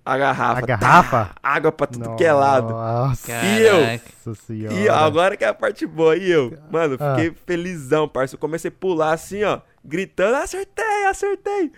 [0.04, 0.58] a garrafa.
[0.58, 1.24] A garrafa?
[1.26, 2.70] Tá, água pra tudo que é lado.
[2.72, 3.80] Nossa E eu?
[4.26, 4.74] Nossa senhora.
[4.74, 6.16] E agora que é a parte boa.
[6.16, 7.14] E eu, mano, Ah.
[7.14, 8.34] fiquei felizão, parça.
[8.34, 11.70] Eu comecei a pular assim, ó, gritando, acertei, acertei.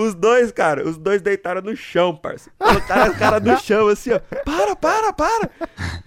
[0.00, 2.50] Os dois, cara, os dois deitaram no chão, parça.
[2.56, 4.20] Colocaram a cara no chão, assim, ó.
[4.44, 5.50] Para, para, para.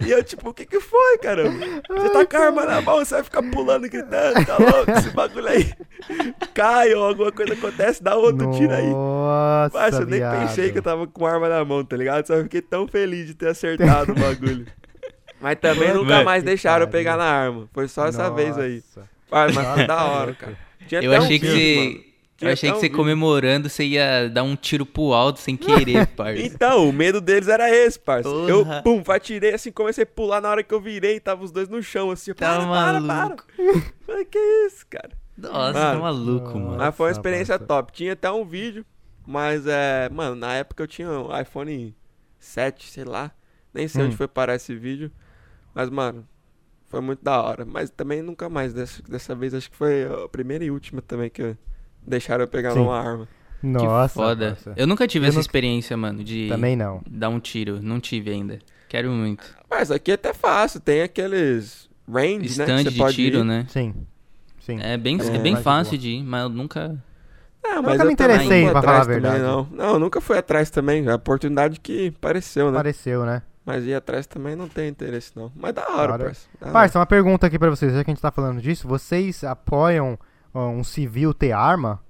[0.00, 1.58] E eu, tipo, o que que foi, caramba?
[1.90, 4.90] Você tá com a arma na mão, você vai ficar pulando, gritando, tá louco?
[4.92, 5.70] Esse bagulho aí.
[6.54, 8.88] Cai ou alguma coisa acontece, dá outro tiro aí.
[8.88, 10.40] Nossa, Parça, eu nem viado.
[10.48, 12.26] pensei que eu tava com arma na mão, tá ligado?
[12.26, 14.66] Só fiquei tão feliz de ter acertado o bagulho.
[15.38, 16.98] Mas também Mano, nunca mais deixaram eu pariu.
[16.98, 17.68] pegar na arma.
[17.74, 18.82] Foi só essa vez aí.
[18.96, 19.08] Nossa.
[19.30, 20.56] Mas foi da hora, cara.
[20.88, 22.11] Tinha Eu até um achei que você.
[22.42, 26.42] Eu achei que você comemorando, você ia dar um tiro pro alto sem querer, parça.
[26.42, 28.28] Então, o medo deles era esse, parça.
[28.28, 28.48] Porra.
[28.50, 31.68] Eu, pum, atirei assim, comecei a pular na hora que eu virei, tava os dois
[31.68, 32.30] no chão, assim.
[32.30, 33.44] eu, Tá para, para, maluco.
[33.56, 33.92] para.
[34.06, 35.10] Falei, que isso, cara?
[35.38, 35.92] Nossa, Mano.
[35.94, 36.76] tá maluco, mano.
[36.76, 37.66] Mas foi uma Nossa, experiência parça.
[37.66, 37.92] top.
[37.92, 38.84] Tinha até um vídeo,
[39.26, 40.08] mas é.
[40.10, 41.96] Mano, na época eu tinha um iPhone
[42.38, 43.30] 7, sei lá.
[43.72, 44.06] Nem sei Hum.
[44.06, 45.10] onde foi parar esse vídeo.
[45.74, 46.28] Mas, mano,
[46.88, 47.64] foi muito da hora.
[47.64, 48.74] Mas também nunca mais.
[48.74, 51.56] Dessa, dessa vez acho que foi a primeira e última também que
[52.06, 52.78] deixaram eu pegar Sim.
[52.80, 53.28] numa arma.
[53.60, 54.46] Que Nossa, foda.
[54.48, 54.72] parça.
[54.76, 57.00] Eu nunca tive Eu essa não- experiência, mano, de Também não.
[57.08, 57.80] dar um tiro.
[57.80, 58.58] Não tive ainda.
[58.88, 59.44] Quero muito.
[59.70, 60.80] Mas aqui é até fácil.
[60.80, 62.64] Tem aqueles range, né?
[62.64, 63.44] Stand que você de pode tiro, ir.
[63.44, 63.66] né?
[63.68, 63.94] Sim.
[64.60, 64.78] Sim.
[64.80, 66.88] É bem, É é bem de fácil de ir, mas eu nunca.
[67.64, 69.42] Não, Nunca mas me eu também interessei, pra falar a atrás também, verdade.
[69.44, 69.68] não.
[69.70, 71.08] Não, nunca fui atrás também.
[71.08, 72.78] A oportunidade que apareceu, né?
[72.78, 73.42] Apareceu, né?
[73.64, 75.52] Mas ir atrás também não tem interesse, não.
[75.54, 76.24] Mas da hora, Da hora.
[76.24, 76.48] parça.
[76.60, 76.72] Da hora.
[76.72, 78.88] Parça, uma pergunta aqui pra vocês, já que a gente tá falando disso.
[78.88, 80.18] Vocês apoiam
[80.60, 82.00] um civil ter arma?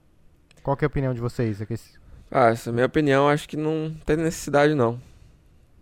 [0.62, 1.60] Qual que é a opinião de vocês?
[1.60, 1.98] É que esse-
[2.30, 3.28] Ah, essa é a minha opinião.
[3.28, 5.00] Acho que não tem necessidade, não.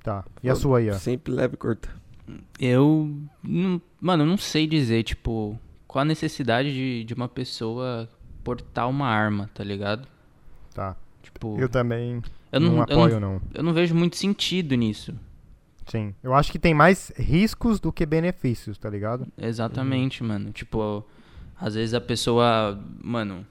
[0.02, 0.24] Tá.
[0.42, 0.94] E a sua aí, ó?
[0.94, 1.88] Simples, leve e curta.
[2.58, 3.14] Eu.
[3.42, 8.08] Não, mano, eu não sei dizer, tipo, qual a necessidade de, de uma pessoa
[8.42, 10.06] portar uma arma, tá ligado?
[10.74, 10.96] Tá.
[11.22, 13.42] Tipo, Eu também eu não, não, eu apoio, não, não.
[13.54, 15.14] eu não vejo muito sentido nisso.
[15.86, 16.14] Sim.
[16.22, 19.26] Eu acho que tem mais riscos do que benefícios, tá ligado?
[19.36, 20.50] Exatamente, mano.
[20.52, 21.04] Tipo,
[21.60, 23.46] às vezes a pessoa, mano,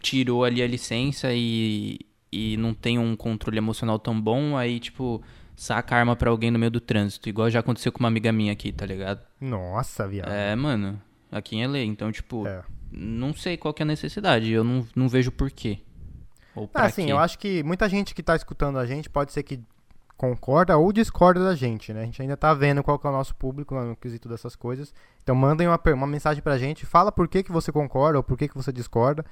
[0.00, 2.00] tirou ali a licença e,
[2.32, 5.22] e não tem um controle emocional tão bom, aí, tipo,
[5.54, 7.28] saca a arma pra alguém no meio do trânsito.
[7.28, 9.20] Igual já aconteceu com uma amiga minha aqui, tá ligado?
[9.40, 10.30] Nossa, viado.
[10.30, 11.80] É, mano, aqui em LA.
[11.80, 12.62] Então, tipo, É.
[12.90, 14.50] não sei qual que é a necessidade.
[14.50, 15.78] Eu não, não vejo porquê.
[16.54, 17.12] Ou Ah, assim, quê.
[17.12, 19.60] eu acho que muita gente que tá escutando a gente pode ser que
[20.16, 22.02] concorda ou discorda da gente, né?
[22.02, 24.94] A gente ainda tá vendo qual que é o nosso público no quesito dessas coisas.
[25.22, 28.36] Então mandem uma, uma mensagem pra gente, fala por que, que você concorda ou por
[28.36, 29.24] que, que você discorda.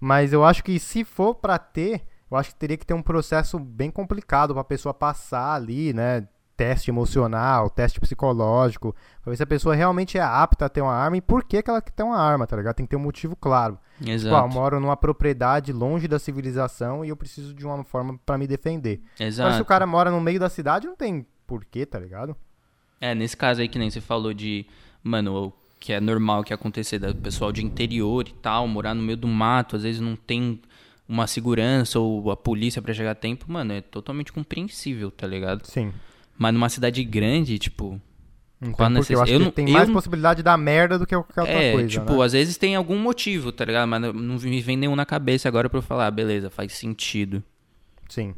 [0.00, 3.02] Mas eu acho que se for pra ter, eu acho que teria que ter um
[3.02, 6.26] processo bem complicado pra pessoa passar ali, né?
[6.56, 10.94] Teste emocional, teste psicológico, pra ver se a pessoa realmente é apta a ter uma
[10.94, 12.76] arma e por que, que ela quer ter uma arma, tá ligado?
[12.76, 13.78] Tem que ter um motivo claro.
[13.98, 14.54] Tipo, ah, eu Exato.
[14.54, 19.02] moro numa propriedade longe da civilização e eu preciso de uma forma pra me defender.
[19.20, 19.42] Exato.
[19.42, 22.34] Agora, se o cara mora no meio da cidade, não tem porquê, tá ligado?
[22.98, 24.66] É, nesse caso aí que nem você falou de,
[25.06, 29.02] mano, o que é normal que acontecer da pessoal de interior e tal, morar no
[29.02, 30.60] meio do mato, às vezes não tem
[31.08, 35.64] uma segurança ou a polícia pra chegar a tempo, mano, é totalmente compreensível, tá ligado?
[35.64, 35.92] Sim.
[36.36, 38.00] Mas numa cidade grande, tipo.
[38.60, 39.10] Então, qual necess...
[39.10, 41.54] eu acho eu que não, tem mais possibilidade de dar merda do que qualquer outra
[41.54, 41.88] é, coisa.
[41.88, 42.24] Tipo, né?
[42.24, 43.86] às vezes tem algum motivo, tá ligado?
[43.86, 47.42] Mas não me vem nenhum na cabeça agora pra eu falar, ah, beleza, faz sentido.
[48.08, 48.34] Sim.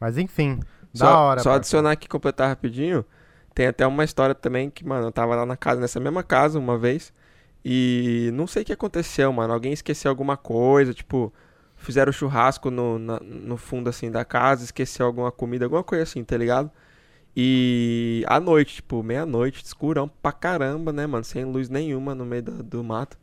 [0.00, 0.60] Mas enfim,
[0.94, 1.40] só, da hora.
[1.40, 3.04] Só adicionar aqui, completar rapidinho.
[3.58, 6.60] Tem até uma história também que, mano, eu tava lá na casa, nessa mesma casa
[6.60, 7.12] uma vez.
[7.64, 9.52] E não sei o que aconteceu, mano.
[9.52, 11.34] Alguém esqueceu alguma coisa, tipo,
[11.74, 16.22] fizeram churrasco no, na, no fundo assim da casa, esqueceu alguma comida, alguma coisa assim,
[16.22, 16.70] tá ligado?
[17.36, 21.24] E à noite, tipo, meia-noite, escurão pra caramba, né, mano?
[21.24, 23.18] Sem luz nenhuma no meio do, do mato.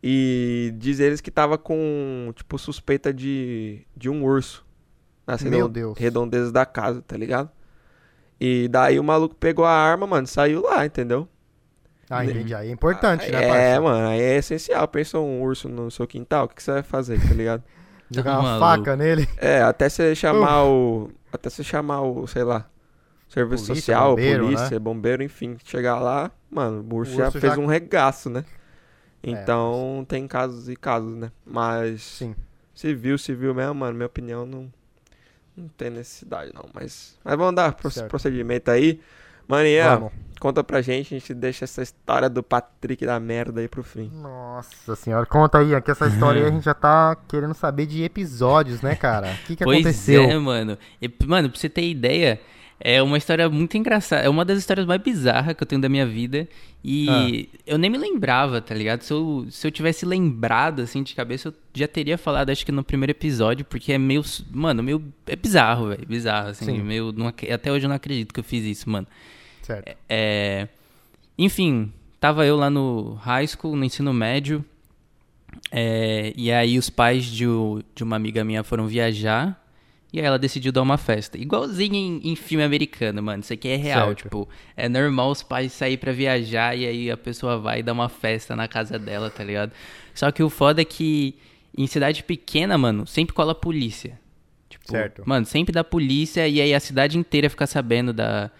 [0.00, 4.64] E diz eles que tava com, tipo, suspeita de, de um urso
[5.26, 5.98] nas Meu Deus.
[5.98, 7.50] redondezas da casa, tá ligado?
[8.40, 11.28] E daí o maluco pegou a arma, mano, saiu lá, entendeu?
[12.10, 12.54] Ah, entendi.
[12.54, 13.80] Aí é importante, né, É, parça?
[13.80, 14.86] mano, aí é essencial.
[14.88, 17.62] Pensa um urso no seu quintal, o que, que você vai fazer, tá ligado?
[18.10, 18.58] Jogar uma Maluco.
[18.58, 19.26] faca nele.
[19.36, 21.10] É, até você chamar o.
[21.32, 22.68] Até você chamar o, sei lá,
[23.28, 27.40] serviço Polícia, social, bombeiro, polícia, bombeiro, enfim, chegar lá, mano, o urso, O já urso
[27.40, 28.44] fez já- um regaço, né?
[29.30, 31.32] É, Então tem casos e casos, né?
[31.44, 32.34] Mas Sim.
[32.74, 34.72] civil, civil mesmo, mano, minha opinião não,
[35.56, 36.64] não tem necessidade não.
[36.74, 38.08] Mas, mas vamos dar pro- Certo.
[38.08, 39.00] procedimento aí.
[39.48, 40.12] Vamos.
[40.40, 44.10] conta pra gente, a gente deixa essa história do Patrick da merda aí pro fim.
[44.12, 48.02] Nossa senhora, conta aí, que essa história aí a gente já tá querendo saber de
[48.02, 49.28] episódios, né, cara?
[49.32, 50.24] O que, que pois aconteceu?
[50.24, 50.76] é, mano.
[51.00, 52.40] E, mano, pra você ter ideia,
[52.78, 54.22] é uma história muito engraçada.
[54.22, 56.46] É uma das histórias mais bizarras que eu tenho da minha vida.
[56.84, 57.58] E Ah.
[57.66, 59.02] eu nem me lembrava, tá ligado?
[59.02, 62.70] Se eu, se eu tivesse lembrado, assim, de cabeça, eu já teria falado, acho que
[62.70, 64.22] no primeiro episódio, porque é meio.
[64.52, 65.02] Mano, meio.
[65.26, 66.06] É bizarro, velho.
[66.06, 66.66] Bizarro, assim.
[66.66, 66.82] Sim.
[66.82, 69.06] Meio, não até hoje eu não acredito que eu fiz isso, mano.
[69.62, 69.96] Certo.
[70.08, 70.68] É,
[71.36, 74.64] enfim, tava eu lá no high school, no ensino médio.
[75.72, 77.46] é, e aí os pais de,
[77.94, 79.60] de uma amiga minha foram viajar.
[80.12, 81.36] E aí ela decidiu dar uma festa.
[81.36, 83.42] Igualzinho em, em filme americano, mano.
[83.42, 84.08] Isso aqui é real.
[84.08, 84.22] Certo.
[84.22, 88.08] Tipo, é normal os pais saírem pra viajar e aí a pessoa vai dar uma
[88.08, 89.72] festa na casa dela, tá ligado?
[90.14, 91.34] Só que o foda é que
[91.76, 94.18] em cidade pequena, mano, sempre cola a polícia.
[94.68, 95.22] Tipo, Certo.
[95.26, 98.50] Mano, sempre dá polícia e aí a cidade inteira fica sabendo da,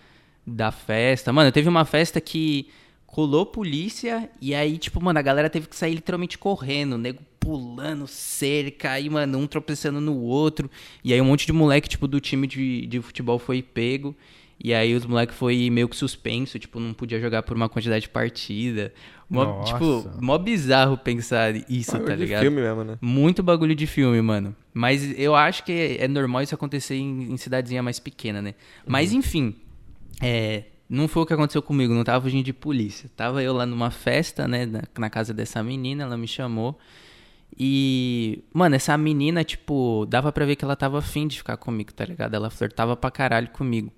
[0.47, 1.33] da festa.
[1.33, 2.69] Mano, teve uma festa que
[3.07, 8.09] colou polícia e aí, tipo, mano, a galera teve que sair literalmente correndo, nego pulando
[8.09, 10.69] cerca, aí, mano, um tropeçando no outro.
[11.05, 14.17] E aí um monte de moleque, tipo, do time de, de futebol foi pego.
[14.59, 18.03] E aí os moleques foi meio que suspenso, tipo, não podia jogar por uma quantidade
[18.03, 18.93] de partida.
[19.31, 19.73] Mó, Nossa.
[19.73, 22.43] tipo, mó bizarro pensar isso, Bagulho tá de ligado?
[22.43, 22.99] filme mesmo, né?
[23.01, 24.57] Muito bagulho de filme, mano.
[24.75, 28.55] Mas eu acho que é é normal isso acontecer em, em cidadezinha mais pequena, né?
[28.85, 29.55] Mas enfim,
[30.21, 33.09] é, não foi o que aconteceu comigo, não tava fugindo de polícia.
[33.15, 36.77] Tava eu lá numa festa, né, na, na casa dessa menina, ela me chamou.
[37.59, 41.93] E, mano, essa menina, tipo, dava pra ver que ela tava afim de ficar comigo,
[41.93, 42.35] tá ligado?
[42.35, 43.93] Ela flertava pra caralho comigo.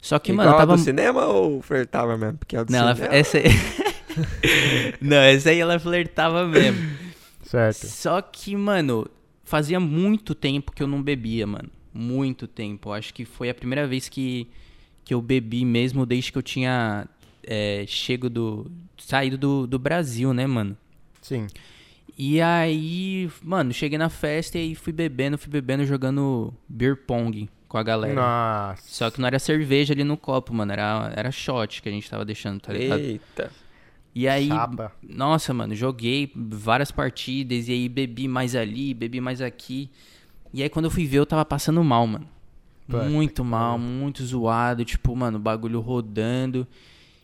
[0.00, 0.76] Só que, Igual mano, a tava.
[0.76, 2.38] do cinema ou flertava mesmo?
[2.38, 3.14] Porque a do Não, ela, cinema...
[3.14, 3.44] essa aí...
[5.00, 6.96] Não, essa aí ela flertava mesmo.
[7.42, 7.86] Certo.
[7.86, 9.06] Só que, mano,
[9.44, 11.70] fazia muito tempo que eu não bebia, mano.
[11.92, 12.92] Muito tempo.
[12.92, 14.48] Acho que foi a primeira vez que,
[15.04, 17.06] que eu bebi mesmo desde que eu tinha
[17.42, 18.70] é, chego do.
[18.98, 20.76] saído do, do Brasil, né, mano?
[21.22, 21.46] Sim.
[22.18, 27.48] E aí, mano, cheguei na festa e aí fui bebendo, fui bebendo, jogando beer pong
[27.68, 28.14] com a galera.
[28.14, 28.82] Nossa.
[28.86, 30.72] Só que não era cerveja ali no copo, mano.
[30.72, 33.00] Era, era shot que a gente tava deixando, tá ligado?
[33.00, 33.50] Eita.
[34.14, 34.92] E aí, Chapa.
[35.02, 39.90] nossa, mano, joguei várias partidas e aí bebi mais ali, bebi mais aqui.
[40.54, 42.26] E aí quando eu fui ver, eu tava passando mal, mano.
[42.88, 46.66] Puta muito mal, muito zoado, tipo, mano, o bagulho rodando.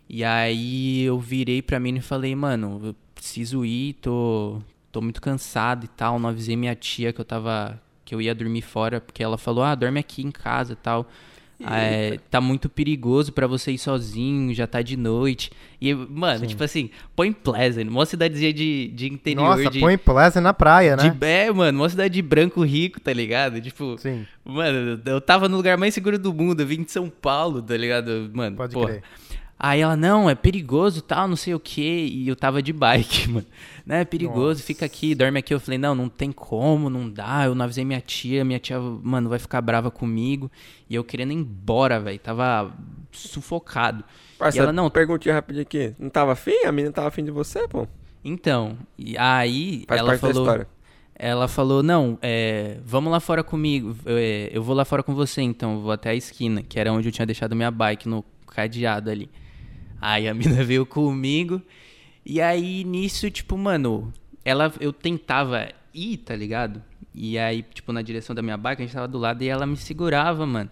[0.07, 4.61] E aí eu virei pra mim e falei, mano, eu preciso ir, tô,
[4.92, 6.18] tô muito cansado e tal.
[6.18, 7.81] Não avisei minha tia que eu tava.
[8.05, 11.09] que eu ia dormir fora, porque ela falou, ah, dorme aqui em casa e tal.
[11.64, 15.52] É, tá muito perigoso pra você ir sozinho, já tá de noite.
[15.81, 16.46] E, mano, Sim.
[16.46, 19.78] tipo assim, Point Pleasant, uma cidadezinha de, de interior Nossa, de.
[19.78, 21.11] põe Pleasant na praia, né?
[21.11, 23.61] de é, mano, uma cidade de branco rico, tá ligado?
[23.61, 27.09] Tipo, Sim, mano, eu tava no lugar mais seguro do mundo, eu vim de São
[27.09, 28.28] Paulo, tá ligado?
[28.35, 28.88] Mano, pode porra.
[28.88, 29.02] crer.
[29.59, 31.81] Aí ela, não, é perigoso tal, não sei o que.
[31.81, 33.47] E eu tava de bike, mano.
[33.87, 34.62] Né, é perigoso, Nossa.
[34.65, 35.55] fica aqui, dorme aqui.
[35.55, 37.45] Eu falei, não, não tem como, não dá.
[37.45, 40.51] Eu não avisei minha tia, minha tia, mano, vai ficar brava comigo.
[40.91, 42.19] E eu querendo ir embora, velho.
[42.19, 42.73] Tava
[43.12, 44.05] sufocado.
[44.38, 45.95] Parça, E ela, não, perguntinha rapidinho aqui.
[45.99, 46.65] Não tava afim?
[46.65, 47.87] A menina tava afim de você, pô?
[48.25, 50.43] Então, e aí Faz ela falou.
[50.43, 50.69] história.
[51.15, 53.97] Ela falou, não, é, vamos lá fora comigo.
[54.07, 55.75] é, eu vou lá fora com você, então.
[55.75, 59.09] Eu vou até a esquina, que era onde eu tinha deixado minha bike, no cadeado
[59.09, 59.31] ali.
[60.03, 61.62] Aí a mina veio comigo.
[62.27, 64.12] E aí, nisso, tipo, mano,
[64.45, 66.83] ela, eu tentava ir, tá ligado?
[67.15, 69.67] E aí, tipo, na direção da minha bike, a gente tava do lado e ela
[69.67, 70.71] me segurava, mano.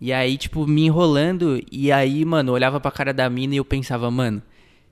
[0.00, 1.60] E aí, tipo, me enrolando.
[1.70, 4.42] E aí, mano, eu olhava pra cara da mina e eu pensava, mano,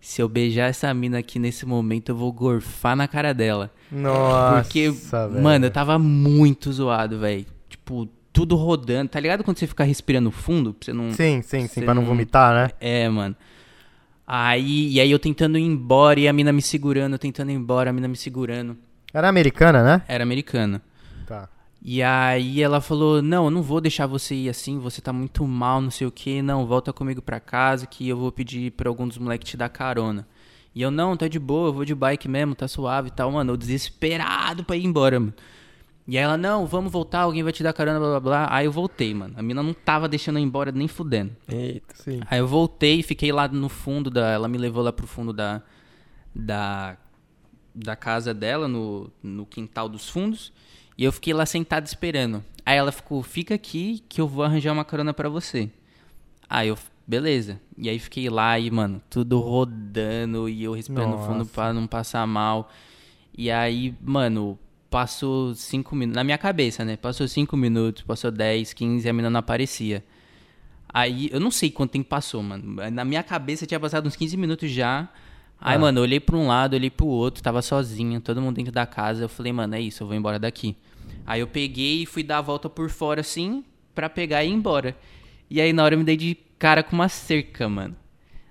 [0.00, 3.70] se eu beijar essa mina aqui nesse momento, eu vou gorfar na cara dela.
[3.90, 4.62] Nossa.
[4.62, 5.42] Porque, velho.
[5.42, 7.44] mano, eu tava muito zoado, velho.
[7.68, 9.10] Tipo, tudo rodando.
[9.10, 10.72] Tá ligado quando você fica respirando fundo?
[10.72, 11.12] Pra você não.
[11.12, 12.70] Sim, sim, sim, pra não vomitar, né?
[12.80, 13.36] É, mano.
[14.26, 17.90] Aí, e aí eu tentando ir embora e a mina me segurando, tentando ir embora,
[17.90, 18.76] a mina me segurando.
[19.12, 20.02] Era americana, né?
[20.08, 20.80] Era americana.
[21.26, 21.48] Tá.
[21.84, 25.46] E aí ela falou: Não, eu não vou deixar você ir assim, você tá muito
[25.46, 26.40] mal, não sei o que.
[26.40, 29.68] Não, volta comigo pra casa que eu vou pedir pra algum dos moleques te dar
[29.68, 30.26] carona.
[30.74, 33.30] E eu, não, tá de boa, eu vou de bike mesmo, tá suave e tal,
[33.30, 33.52] mano.
[33.52, 35.34] Eu desesperado pra ir embora, mano.
[36.06, 38.48] E aí ela, não, vamos voltar, alguém vai te dar carona, blá blá blá.
[38.50, 39.34] Aí eu voltei, mano.
[39.36, 41.36] A mina não tava deixando eu ir embora nem fudendo.
[41.48, 41.94] Eita.
[41.94, 42.20] Sim.
[42.28, 44.28] Aí eu voltei e fiquei lá no fundo da.
[44.30, 45.62] Ela me levou lá pro fundo da.
[46.34, 46.96] Da,
[47.74, 50.52] da casa dela, no, no quintal dos fundos.
[50.96, 52.42] E eu fiquei lá sentado esperando.
[52.64, 55.70] Aí ela ficou, fica aqui que eu vou arranjar uma carona pra você.
[56.48, 57.60] Aí eu, beleza.
[57.76, 61.26] E aí fiquei lá e, mano, tudo rodando e eu respirando Nossa.
[61.26, 62.70] fundo pra não passar mal.
[63.36, 64.58] E aí, mano,
[64.92, 66.14] passou cinco minutos.
[66.16, 66.96] Na minha cabeça, né?
[66.96, 70.04] Passou cinco minutos, passou 10, 15 e a menina não aparecia.
[70.88, 72.76] Aí, eu não sei quanto tempo passou, mano.
[72.92, 75.08] Na minha cabeça tinha passado uns 15 minutos já.
[75.58, 75.78] Aí, Ah.
[75.78, 78.84] mano, eu olhei pra um lado, olhei pro outro, tava sozinho, todo mundo dentro da
[78.84, 79.24] casa.
[79.24, 80.76] Eu falei, mano, é isso, eu vou embora daqui.
[81.26, 84.52] Aí eu peguei e fui dar a volta por fora, assim, pra pegar e ir
[84.52, 84.94] embora.
[85.48, 87.96] E aí, na hora, eu me dei de cara com uma cerca, mano.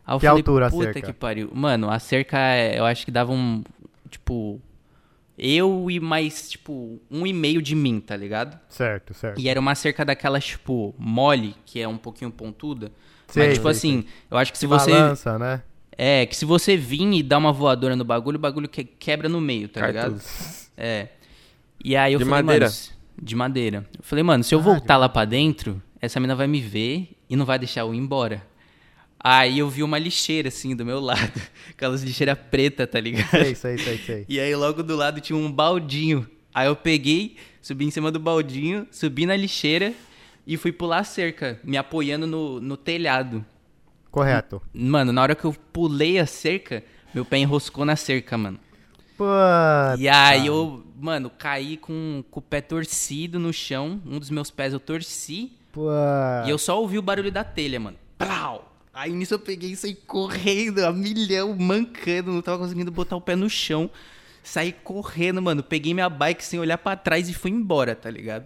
[0.06, 1.02] Aí eu Que falei, altura a puta cerca?
[1.02, 1.52] que pariu.
[1.54, 3.64] Mano, a cerca, é- eu acho que dava um,
[4.10, 4.60] tipo...
[5.44, 8.60] Eu e mais, tipo, um e meio de mim, tá ligado?
[8.70, 9.42] Certo, certo.
[9.42, 12.92] E era uma cerca daquelas, tipo, mole, que é um pouquinho pontuda.
[13.28, 14.92] Sei, mas, tipo sei, assim, eu acho que se você.
[14.92, 15.64] Balança, né?
[15.98, 19.28] É, que se você vir e dar uma voadora no bagulho, o bagulho que- quebra
[19.28, 20.12] no meio, tá ligado?
[20.14, 20.24] tudo.
[20.78, 21.08] É.
[21.84, 22.72] E aí eu De falei, madeira?
[23.20, 23.88] De madeira.
[23.98, 27.10] Eu falei, mano, se eu Ah, voltar lá pra dentro, essa mina vai me ver
[27.28, 28.46] e não vai deixar eu ir embora.
[29.24, 31.40] Aí eu vi uma lixeira, assim, do meu lado.
[31.70, 33.30] Aquelas lixeiras preta, tá ligado?
[33.30, 34.26] Sei, sei, sei, sei.
[34.28, 36.28] E aí logo do lado tinha um baldinho.
[36.54, 39.94] Aí eu peguei, subi em cima do baldinho, subi na lixeira
[40.46, 43.46] e fui pular a cerca, me apoiando no, no telhado.
[44.10, 44.62] Correto.
[44.74, 48.60] Mano, na hora que eu pulei a cerca, meu pé enroscou na cerca, mano.
[49.16, 49.96] Puta.
[50.00, 54.02] E aí eu, mano, caí com, com o pé torcido no chão.
[54.06, 55.54] Um dos meus pés eu torci.
[55.72, 56.44] Puta.
[56.48, 57.98] E eu só ouvi o barulho da telha, mano.
[58.18, 58.71] Plau!
[59.02, 63.22] Aí nisso eu peguei e saí correndo a milhão, mancando, não tava conseguindo botar o
[63.22, 63.90] pé no chão.
[64.44, 65.64] Saí correndo, mano.
[65.64, 68.46] Peguei minha bike sem olhar pra trás e fui embora, tá ligado?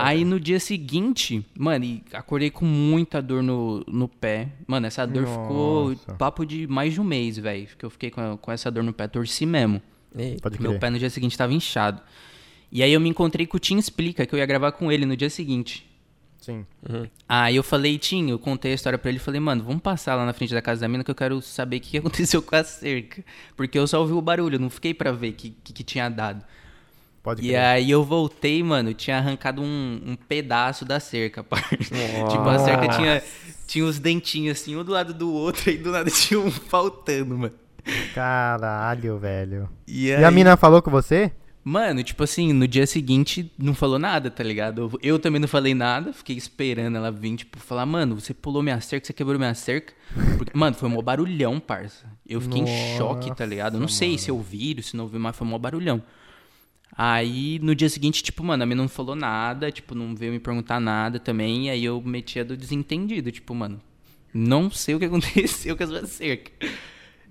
[0.00, 4.48] Aí no dia seguinte, mano, e acordei com muita dor no, no pé.
[4.66, 6.14] Mano, essa dor ficou Nossa.
[6.14, 7.68] papo de mais de um mês, velho.
[7.78, 9.80] Que eu fiquei com, com essa dor no pé, torci mesmo.
[10.12, 10.42] Eita.
[10.42, 12.02] Pode Meu pé no dia seguinte tava inchado.
[12.72, 15.06] E aí eu me encontrei com o Tim Explica, que eu ia gravar com ele
[15.06, 15.87] no dia seguinte.
[16.40, 16.64] Sim.
[17.28, 20.24] Aí eu falei, Tim, eu contei a história pra ele, falei, mano, vamos passar lá
[20.24, 22.64] na frente da casa da mina que eu quero saber o que aconteceu com a
[22.64, 23.22] cerca.
[23.56, 26.08] Porque eu só ouvi o barulho, não fiquei pra ver o que, que, que tinha
[26.08, 26.42] dado.
[27.22, 31.76] Pode E aí eu voltei, mano, tinha arrancado um, um pedaço da cerca, parça.
[31.76, 33.22] tipo, a cerca tinha,
[33.66, 37.36] tinha os dentinhos assim, um do lado do outro, e do nada tinha um faltando,
[37.36, 37.54] mano.
[38.14, 39.68] Caralho, velho.
[39.86, 41.32] E, E a aí- mina falou com você?
[41.68, 44.98] Mano, tipo assim, no dia seguinte não falou nada, tá ligado?
[45.02, 48.80] Eu, também não falei nada, fiquei esperando ela vir, tipo, falar, mano, você pulou minha
[48.80, 49.92] cerca, você quebrou minha cerca.
[50.38, 52.06] Porque, mano, foi um barulhão, parça.
[52.26, 53.74] Eu fiquei em choque, tá ligado?
[53.74, 56.02] Eu não sei se eu vi, se não vi, mas foi um barulhão.
[56.96, 60.40] Aí, no dia seguinte, tipo, mano, a mina não falou nada, tipo, não veio me
[60.40, 63.78] perguntar nada também, e aí eu metia do desentendido, tipo, mano,
[64.32, 66.50] não sei o que aconteceu com a sua cerca.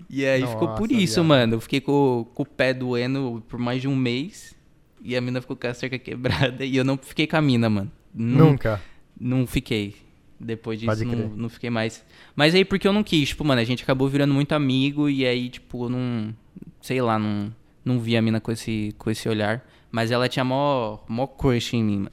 [0.10, 1.55] E aí ficou por Nossa, isso, mano.
[1.55, 4.55] Eu fiquei com, com o pé doendo por mais de um mês.
[5.03, 6.63] E a mina ficou com a cerca quebrada.
[6.65, 7.91] E eu não fiquei com a mina, mano.
[8.13, 8.81] Nun- Nunca.
[9.19, 9.95] Não fiquei.
[10.39, 12.05] Depois disso, não, não fiquei mais.
[12.36, 13.29] Mas aí, porque eu não quis.
[13.29, 15.10] Tipo, mano, a gente acabou virando muito amigo.
[15.10, 16.33] E aí, tipo, eu não.
[16.81, 19.65] Sei lá, não, não vi a mina com esse, com esse olhar.
[19.91, 22.12] Mas ela tinha mó, mó crush em mim, mano.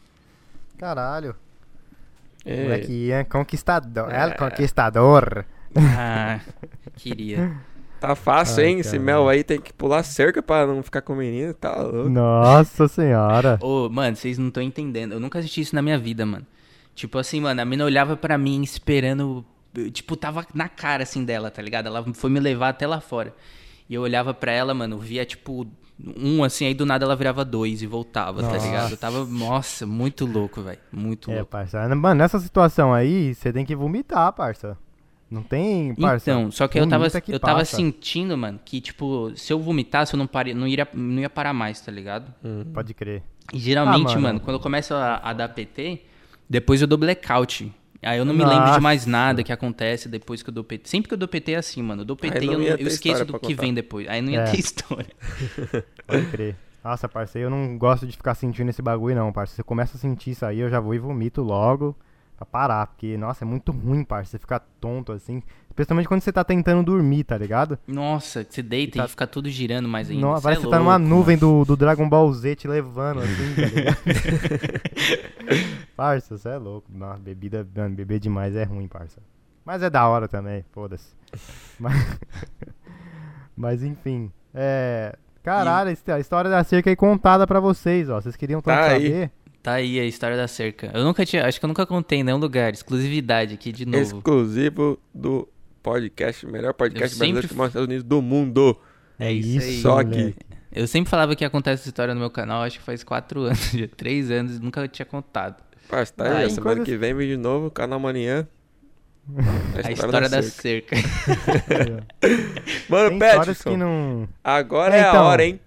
[0.78, 1.36] Caralho.
[2.44, 2.62] É.
[2.62, 4.10] Moleque Ian conquistador.
[4.12, 5.44] El conquistador.
[5.76, 6.40] Ah,
[6.96, 7.52] queria.
[8.06, 8.78] Tá fácil, Ai, hein?
[8.80, 9.04] Esse caralho.
[9.06, 11.54] mel aí tem que pular cerca pra não ficar com o menino.
[11.54, 12.08] Tá louco.
[12.08, 13.58] Nossa senhora.
[13.62, 15.12] Ô, mano, vocês não estão entendendo.
[15.12, 16.46] Eu nunca assisti isso na minha vida, mano.
[16.94, 19.44] Tipo assim, mano, a mina olhava pra mim esperando.
[19.92, 21.86] Tipo, tava na cara assim dela, tá ligado?
[21.86, 23.34] Ela foi me levar até lá fora.
[23.88, 25.66] E eu olhava pra ela, mano, via tipo
[26.16, 28.66] um assim, aí do nada ela virava dois e voltava, tá Nossa.
[28.66, 28.90] ligado?
[28.92, 30.78] Eu tava, nossa, muito louco, velho.
[30.92, 31.50] Muito É, louco.
[31.50, 31.88] parça.
[31.94, 34.76] Mano, nessa situação aí, você tem que vomitar, parça.
[35.34, 36.30] Não tem, parça.
[36.30, 37.74] Então, só que eu tava, que eu tava passa.
[37.74, 41.52] sentindo, mano, que tipo, se eu vomitasse, eu não, pare, não, iria, não ia parar
[41.52, 42.32] mais, tá ligado?
[42.72, 43.20] Pode crer.
[43.52, 44.20] E geralmente, Ah, mano.
[44.22, 46.02] mano, quando eu começo a, a dar PT,
[46.48, 47.72] Depois eu dou blackout.
[48.00, 50.88] Aí eu não me lembro de mais nada que acontece depois que eu dou PT.
[50.88, 52.02] Sempre que eu dou PT é assim, mano.
[52.02, 54.06] Eu dou PT e eu, eu esqueço do que vem depois.
[54.08, 54.44] Aí não ia é.
[54.44, 55.10] ter história.
[56.06, 56.54] Pode crer.
[56.84, 59.56] Nossa, parceiro, eu não gosto de ficar sentindo esse bagulho, não, parceiro.
[59.56, 61.96] Você começa a sentir isso aí, eu já vou e vomito logo
[62.36, 62.86] pra parar.
[62.86, 64.30] Porque, nossa, é muito ruim, parceiro.
[64.30, 65.42] Você ficar tonto assim.
[65.68, 67.76] Especialmente quando você tá tentando dormir, tá ligado?
[67.86, 69.06] Nossa, você deita e, tá...
[69.06, 70.22] e fica tudo girando mais ainda.
[70.22, 73.20] Nossa, parece é que você tá numa nuvem do, do Dragon Ball Z te levando,
[73.20, 73.96] assim, tá ligado?
[75.96, 76.88] parça, você é louco.
[76.92, 79.20] Nossa, bebida, mano, beber demais é ruim, parça.
[79.64, 81.12] Mas é da hora também, foda-se.
[81.78, 81.94] Mas...
[83.56, 85.16] Mas enfim, é.
[85.42, 86.10] Caralho, e...
[86.10, 88.20] a história da cerca aí contada pra vocês, ó.
[88.20, 89.22] Vocês queriam tanto tá saber?
[89.22, 89.30] Aí.
[89.64, 90.90] Tá aí a história da cerca.
[90.92, 92.70] Eu nunca tinha, acho que eu nunca contei em nenhum lugar.
[92.74, 93.98] Exclusividade aqui de novo.
[93.98, 95.48] Exclusivo do
[95.82, 97.56] podcast, melhor podcast brasileiro sempre...
[97.56, 98.78] dos Estados Unidos do mundo.
[99.18, 99.80] É isso aí.
[99.80, 100.36] Só aqui.
[100.70, 103.72] Eu sempre falava que acontece essa história no meu canal, acho que faz quatro anos,
[103.96, 105.62] três anos, nunca tinha contado.
[105.88, 106.84] Passa, tá aí, aí semana coisa...
[106.84, 108.46] que vem vem de novo, canal amanhã.
[109.82, 110.94] A, a história, da, da cerca.
[110.94, 112.06] cerca.
[112.90, 114.28] Mano, Peterson, não...
[114.44, 115.58] agora é, então, a hora, hein?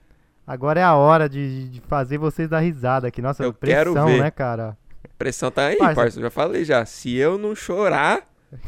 [0.47, 3.21] Agora é a hora de, de fazer vocês dar risada aqui.
[3.21, 4.21] Nossa, eu pressão, quero ver.
[4.21, 4.77] né, cara?
[5.17, 6.21] Pressão tá aí, parça.
[6.21, 6.85] Já falei já.
[6.85, 8.25] Se eu não chorar,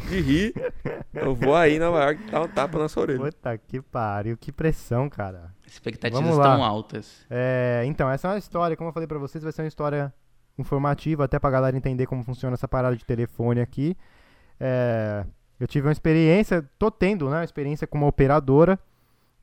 [0.09, 0.53] de rir,
[1.13, 3.19] eu vou aí na Nova York dar um tapa na sua orelha.
[3.19, 5.53] Puta que pariu, que pressão, cara.
[5.65, 7.25] Expectativas estão altas.
[7.29, 10.13] É, então, essa é uma história, como eu falei pra vocês, vai ser uma história
[10.57, 13.95] informativa, até pra galera entender como funciona essa parada de telefone aqui.
[14.59, 15.23] É,
[15.59, 18.77] eu tive uma experiência, tô tendo, né, uma experiência com uma operadora.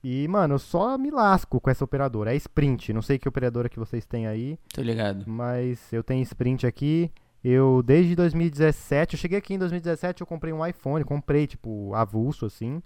[0.08, 2.32] E, mano, eu só me lasco com essa operadora.
[2.32, 4.56] É Sprint, não sei que operadora que vocês têm aí.
[4.72, 5.24] Tô ligado.
[5.26, 7.10] Mas eu tenho Sprint aqui.
[7.42, 12.46] Eu, desde 2017, eu cheguei aqui em 2017, eu comprei um iPhone, comprei, tipo, avulso,
[12.46, 12.80] assim.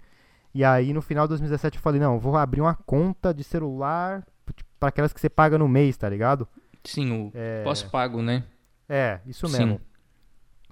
[0.55, 4.25] E aí, no final de 2017, eu falei, não, vou abrir uma conta de celular
[4.57, 6.49] tipo, para aquelas que você paga no mês, tá ligado?
[6.83, 7.63] Sim, o é...
[7.63, 8.45] pós-pago, né?
[8.89, 9.75] É, isso mesmo.
[9.75, 9.81] Sim.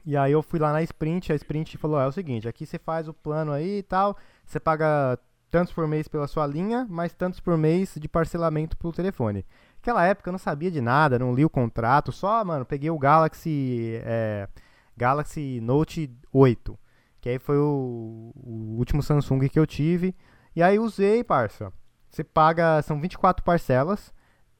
[0.06, 2.78] E aí eu fui lá na Sprint, a Sprint falou, é o seguinte, aqui você
[2.78, 5.18] faz o plano aí e tal, você paga
[5.50, 9.44] tantos por mês pela sua linha, mais tantos por mês de parcelamento pelo telefone.
[9.76, 12.98] Naquela época eu não sabia de nada, não li o contrato, só, mano, peguei o
[12.98, 14.48] Galaxy, é,
[14.96, 16.78] Galaxy Note 8,
[17.20, 20.14] que aí foi o, o, último Samsung que eu tive,
[20.54, 21.72] e aí usei, parça.
[22.10, 24.12] Você paga, são 24 parcelas,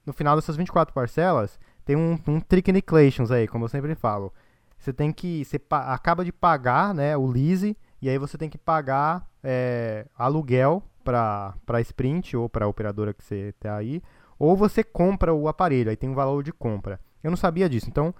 [0.06, 4.32] no final dessas 24 parcelas, tem um, um Trickniclations aí, como eu sempre falo.
[4.78, 8.56] Você tem que, você acaba de pagar, né, o lease, e aí você tem que
[8.56, 14.02] pagar é, aluguel para Sprint ou para a operadora que você está aí,
[14.38, 17.00] ou você compra o aparelho, aí tem um valor de compra.
[17.22, 18.14] Eu não sabia disso, então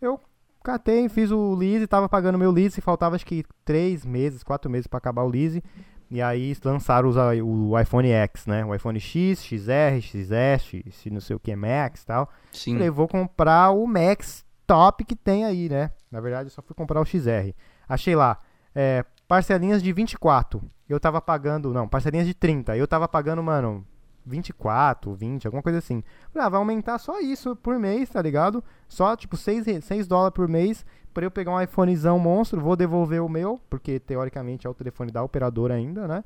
[0.00, 0.20] eu
[0.62, 4.86] catei, fiz o lease, estava pagando meu lease, faltava acho que 3 meses, 4 meses
[4.86, 5.62] para acabar o lease.
[6.10, 8.64] E aí lançaram os, o iPhone X, né?
[8.64, 12.30] O iPhone X, XR, XS, não sei o que, Max e tal.
[12.52, 12.74] Sim.
[12.74, 15.90] Falei, vou comprar o Max top que tem aí, né?
[16.10, 17.52] Na verdade, eu só fui comprar o XR.
[17.88, 18.38] Achei lá,
[18.74, 19.04] é,
[19.34, 20.62] parcelinhas de 24.
[20.88, 22.76] Eu tava pagando, não, parcelinhas de 30.
[22.76, 23.84] Eu tava pagando, mano,
[24.24, 26.04] 24, 20, alguma coisa assim.
[26.32, 28.62] Ah, vai aumentar só isso por mês, tá ligado?
[28.88, 33.20] Só tipo 6, 6 dólares por mês para eu pegar um iPhonezão monstro, vou devolver
[33.20, 36.22] o meu, porque teoricamente é o telefone da operadora ainda, né?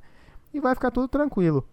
[0.52, 1.66] E vai ficar tudo tranquilo.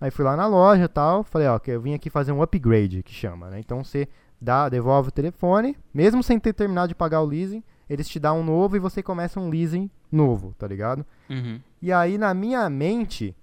[0.00, 2.42] Aí fui lá na loja e tal, falei, ó, que eu vim aqui fazer um
[2.42, 3.58] upgrade, que chama, né?
[3.58, 4.06] Então você
[4.40, 8.40] dá, devolve o telefone, mesmo sem ter terminado de pagar o leasing, eles te dão
[8.40, 11.04] um novo e você começa um leasing novo, tá ligado?
[11.28, 11.60] Uhum.
[11.80, 13.34] E aí na minha mente,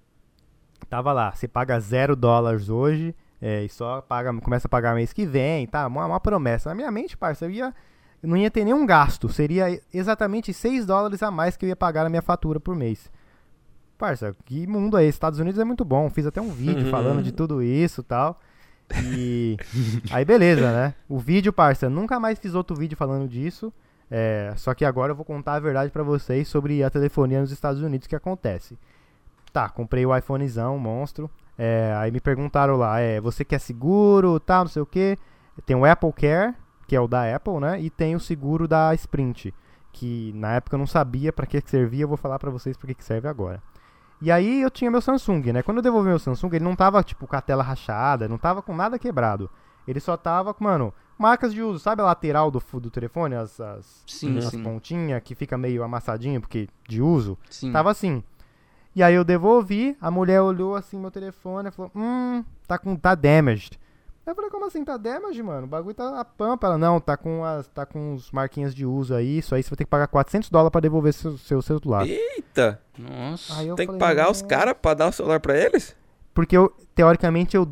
[0.89, 5.11] tava lá, você paga zero dólares hoje é, e só paga, começa a pagar mês
[5.11, 5.85] que vem, tá?
[5.87, 6.69] Uma, uma promessa.
[6.69, 7.75] Na minha mente, parça, eu ia,
[8.21, 9.27] não ia ter nenhum gasto.
[9.27, 13.11] Seria exatamente 6 dólares a mais que eu ia pagar na minha fatura por mês.
[13.97, 15.17] Parça, que mundo é esse?
[15.17, 16.09] Estados Unidos é muito bom.
[16.09, 18.39] Fiz até um vídeo falando de tudo isso e tal.
[19.11, 19.57] E
[20.09, 20.93] aí beleza, né?
[21.09, 23.73] O vídeo, parça, nunca mais fiz outro vídeo falando disso.
[24.15, 27.51] É, só que agora eu vou contar a verdade para vocês sobre a telefonia nos
[27.51, 28.77] Estados Unidos que acontece.
[29.51, 31.31] Tá, comprei o iPhonezão, monstro.
[31.57, 35.17] É, aí me perguntaram lá, é, você quer seguro, tal, não sei o que.
[35.65, 36.53] Tem o Apple Care,
[36.87, 37.81] que é o da Apple, né?
[37.81, 39.51] E tem o seguro da Sprint,
[39.91, 42.93] que na época eu não sabia para que servia, eu vou falar para vocês para
[42.93, 43.63] que serve agora.
[44.21, 45.63] E aí eu tinha meu Samsung, né?
[45.63, 48.61] Quando eu devolvi meu Samsung, ele não tava tipo com a tela rachada, não tava
[48.61, 49.49] com nada quebrado.
[49.87, 50.93] Ele só tava mano,
[51.23, 54.61] marcas de uso, sabe a lateral do, do telefone, as, as, sim, as sim.
[54.61, 57.37] pontinhas que fica meio amassadinho porque de uso?
[57.49, 57.71] Sim.
[57.71, 58.21] Tava assim.
[58.93, 62.93] E aí eu devolvi, a mulher olhou assim meu telefone e falou: Hum, tá com.
[62.97, 63.79] tá damaged.
[64.25, 65.63] Eu falei, como assim tá damaged, mano?
[65.65, 66.67] O bagulho tá a pampa.
[66.67, 67.67] Ela, não, tá com as.
[67.69, 69.37] tá com os marquinhas de uso aí.
[69.37, 72.05] Isso aí você vai ter que pagar 400 dólares pra devolver seu, seu celular.
[72.05, 72.81] Eita!
[72.97, 73.55] Nossa.
[73.55, 75.95] Tem falei, que pagar os caras pra dar o celular pra eles?
[76.33, 77.67] Porque eu, teoricamente, eu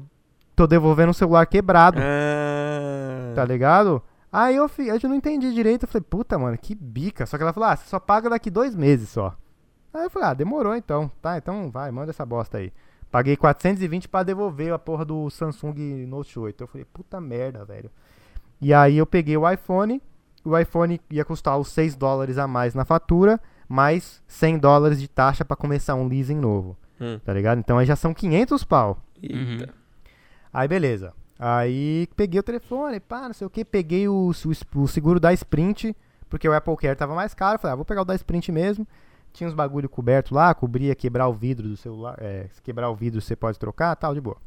[0.56, 2.00] tô devolvendo um celular quebrado.
[2.02, 2.31] Ah.
[3.34, 4.02] Tá ligado?
[4.32, 7.26] Aí eu, eu já não entendi direito, eu falei, puta, mano, que bica.
[7.26, 9.36] Só que ela falou, ah, você só paga daqui dois meses só.
[9.94, 11.12] Aí eu falei, ah, demorou então.
[11.22, 12.72] Tá, então vai, manda essa bosta aí.
[13.12, 16.64] Paguei 420 para devolver a porra do Samsung Note 8.
[16.64, 17.92] Eu falei, puta merda, velho.
[18.62, 20.02] E aí eu peguei o iPhone.
[20.46, 25.10] O iPhone ia custar os 6 dólares a mais na fatura, mais 100 dólares de
[25.10, 26.78] taxa para começar um leasing novo.
[27.02, 27.20] Hum.
[27.24, 27.60] Tá ligado?
[27.60, 29.04] Então aí já são 500 pau.
[29.22, 29.36] Eita.
[29.36, 29.74] Uhum.
[30.54, 31.14] Aí beleza.
[31.44, 35.34] Aí peguei o telefone, pá, não sei o que, peguei o, o, o, seguro da
[35.34, 35.98] Sprint,
[36.30, 37.58] porque o Apple Care tava mais caro.
[37.58, 38.88] Falei, ah, vou pegar o da Sprint mesmo.
[39.34, 42.16] Tinha uns bagulho coberto lá, cobria quebrar o vidro do celular.
[42.20, 44.38] É, se quebrar o vidro você pode trocar, tal, de boa.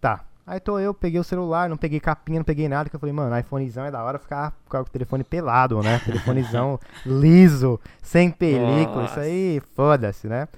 [0.00, 0.24] Tá.
[0.44, 3.12] Aí tô eu, peguei o celular, não peguei capinha, não peguei nada, que eu falei,
[3.12, 6.00] mano, iPhonezão é da hora ficar com o telefone pelado, né?
[6.04, 9.12] Telefonezão liso, sem película, Nossa.
[9.12, 10.48] isso aí, foda-se, né?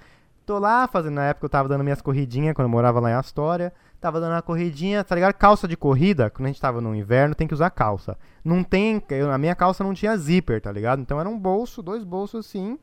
[0.47, 3.15] Tô lá fazendo, na época eu tava dando minhas corridinhas quando eu morava lá em
[3.15, 3.73] Astoria.
[4.01, 5.35] Tava dando uma corridinha, tá ligado?
[5.35, 8.17] Calça de corrida, quando a gente tava no inverno, tem que usar calça.
[8.45, 11.01] Não tem, eu, a minha calça não tinha zíper, tá ligado?
[11.01, 12.79] Então era um bolso, dois bolsos assim,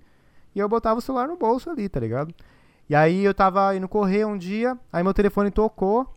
[0.55, 2.33] e eu botava o celular no bolso ali, tá ligado?
[2.89, 6.11] E aí eu tava indo correr um dia, aí meu telefone tocou,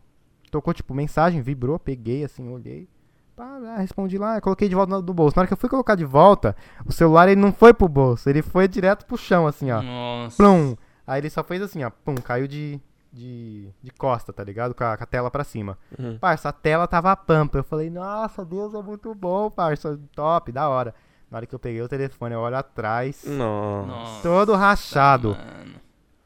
[0.51, 2.89] tocou tipo mensagem, vibrou, peguei assim, olhei.
[3.37, 5.37] Pá, respondi lá, coloquei de volta no bolso.
[5.37, 8.31] Na hora que eu fui colocar de volta, o celular ele não foi pro bolso,
[8.31, 9.83] ele foi direto pro chão, assim, ó.
[9.83, 10.39] Nossa.
[10.39, 10.75] Plum.
[11.07, 12.81] Aí ele só fez assim, ó, pum, caiu de,
[13.17, 14.75] de, de costa, tá ligado?
[14.75, 15.79] Com a, com a tela pra cima.
[15.99, 16.19] Uhum.
[16.19, 17.59] Parça, a tela tava a pampa.
[17.59, 19.99] Eu falei, nossa, Deus, é muito bom, parça.
[20.15, 20.95] Top, da hora.
[21.31, 23.25] Na hora que eu peguei o telefone, eu olho atrás.
[23.25, 24.23] Nossa.
[24.23, 25.31] Todo rachado.
[25.31, 25.75] Mano.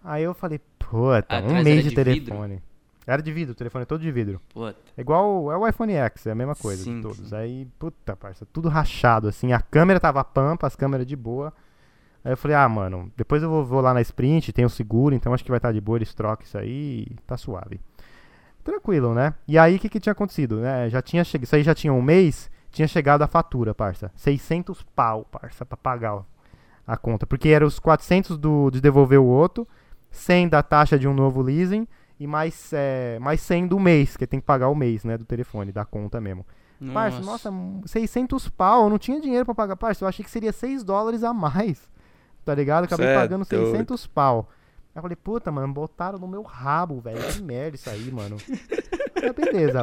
[0.03, 2.55] Aí eu falei, puta, um mês de, de telefone.
[2.55, 2.71] Vidro?
[3.07, 4.41] Era de vidro, o telefone é todo de vidro.
[4.53, 4.77] Puta.
[4.97, 7.29] É igual é o iPhone X, é a mesma coisa sim, de todos.
[7.29, 7.37] Sim.
[7.37, 9.53] Aí, puta, parça, tudo rachado, assim.
[9.53, 11.53] A câmera tava pampa, as câmeras de boa.
[12.25, 15.15] Aí eu falei, ah, mano, depois eu vou, vou lá na sprint, tem o seguro,
[15.15, 17.81] então acho que vai estar tá de boa, eles trocam isso aí e tá suave.
[18.63, 19.35] Tranquilo, né?
[19.49, 20.61] E aí, o que, que tinha acontecido?
[20.61, 20.91] Né?
[20.91, 24.13] Já tinha chegado, isso aí já tinha um mês, tinha chegado a fatura, parça.
[24.15, 26.23] 600 pau, parça, pra pagar
[26.87, 27.27] a conta.
[27.27, 29.67] Porque era os 400 do, de devolver o outro,
[30.11, 34.27] 100 da taxa de um novo leasing e mais, é, mais 100 do mês, que
[34.27, 36.45] tem que pagar o mês, né, do telefone, da conta mesmo.
[36.79, 36.93] Nossa.
[36.93, 37.53] Parça, nossa,
[37.87, 39.77] 600 pau, eu não tinha dinheiro para pagar.
[39.77, 41.89] Parça, eu achei que seria 6 dólares a mais
[42.45, 42.85] tá ligado?
[42.85, 43.21] Acabei certo.
[43.21, 44.49] pagando 600 pau.
[44.95, 47.21] Aí eu falei, puta, mano, botaram no meu rabo, velho.
[47.33, 48.37] Que merda isso aí, mano.
[49.23, 49.83] é, beleza.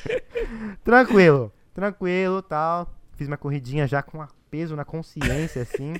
[0.82, 2.88] tranquilo, tranquilo, tal.
[3.12, 5.94] Fiz minha corridinha já com peso na consciência, assim.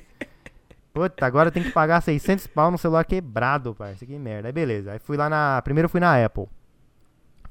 [0.93, 4.13] Puta, agora tem que pagar 600 pau no celular quebrado, parceiro.
[4.13, 4.47] Que merda.
[4.47, 4.93] Aí beleza.
[4.93, 5.61] Aí fui lá na.
[5.61, 6.47] Primeiro fui na Apple.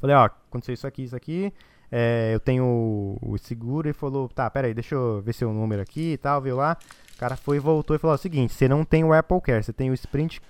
[0.01, 1.53] Falei, ó, aconteceu isso aqui, isso aqui.
[1.91, 5.81] É, eu tenho o seguro e falou, tá, pera aí, deixa eu ver seu número
[5.81, 6.77] aqui e tal, viu lá.
[7.14, 9.62] O cara foi e voltou e falou o seguinte, você não tem o Apple Care,
[9.62, 10.40] você tem o Sprint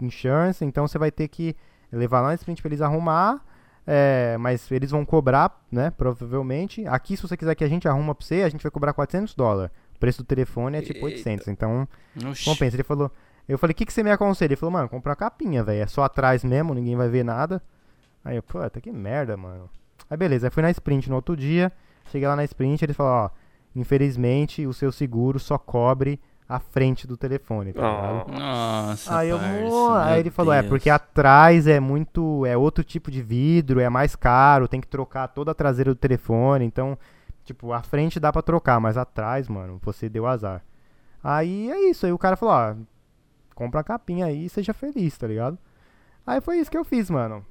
[0.00, 1.56] Insurance, então você vai ter que
[1.90, 3.42] levar lá no Sprint pra eles arrumar,
[3.86, 6.86] é, mas eles vão cobrar, né, provavelmente.
[6.86, 9.34] Aqui, se você quiser que a gente arruma pra você, a gente vai cobrar 400
[9.34, 9.72] dólares.
[9.94, 11.18] O preço do telefone é tipo Eita.
[11.18, 11.88] 800, então
[12.28, 12.44] Oxi.
[12.44, 12.76] compensa.
[12.76, 13.10] Ele falou,
[13.48, 14.48] eu falei, o que, que você me aconselha?
[14.48, 17.62] Ele falou, mano, compra uma capinha, velho, é só atrás mesmo, ninguém vai ver nada.
[18.22, 19.70] Aí eu, puta, que merda, mano.
[20.10, 21.72] Aí beleza, aí fui na Sprint no outro dia,
[22.10, 23.45] cheguei lá na Sprint, ele falou, ó
[23.76, 28.30] infelizmente o seu seguro só cobre a frente do telefone, tá oh.
[28.30, 29.38] Nossa, aí, eu,
[29.94, 30.66] aí ele falou, é, Deus.
[30.66, 34.86] é, porque atrás é muito, é outro tipo de vidro, é mais caro, tem que
[34.86, 36.96] trocar toda a traseira do telefone, então,
[37.44, 40.62] tipo, a frente dá pra trocar, mas atrás, mano, você deu azar.
[41.22, 42.74] Aí é isso, aí o cara falou, ó,
[43.52, 45.58] compra a capinha aí e seja feliz, tá ligado?
[46.24, 47.44] Aí foi isso que eu fiz, mano.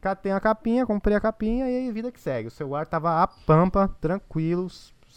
[0.00, 2.46] Catei a capinha, comprei a capinha e aí vida que segue.
[2.46, 4.68] O celular tava a pampa, tranquilo,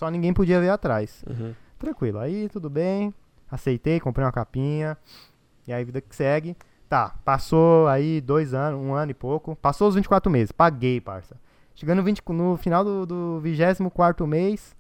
[0.02, 1.24] só ninguém podia ver atrás.
[1.30, 1.54] Uhum.
[1.78, 2.18] Tranquilo.
[2.18, 3.14] Aí tudo bem.
[3.52, 4.98] Aceitei, comprei uma capinha.
[5.68, 6.58] E aí vida que segue.
[6.90, 9.56] Tá, passou aí dois anos, um ano e pouco.
[9.56, 10.52] Passou os 24 meses.
[10.52, 11.36] Paguei, parça.
[11.76, 14.76] Chegando no, 20, no final do, do 24 mês.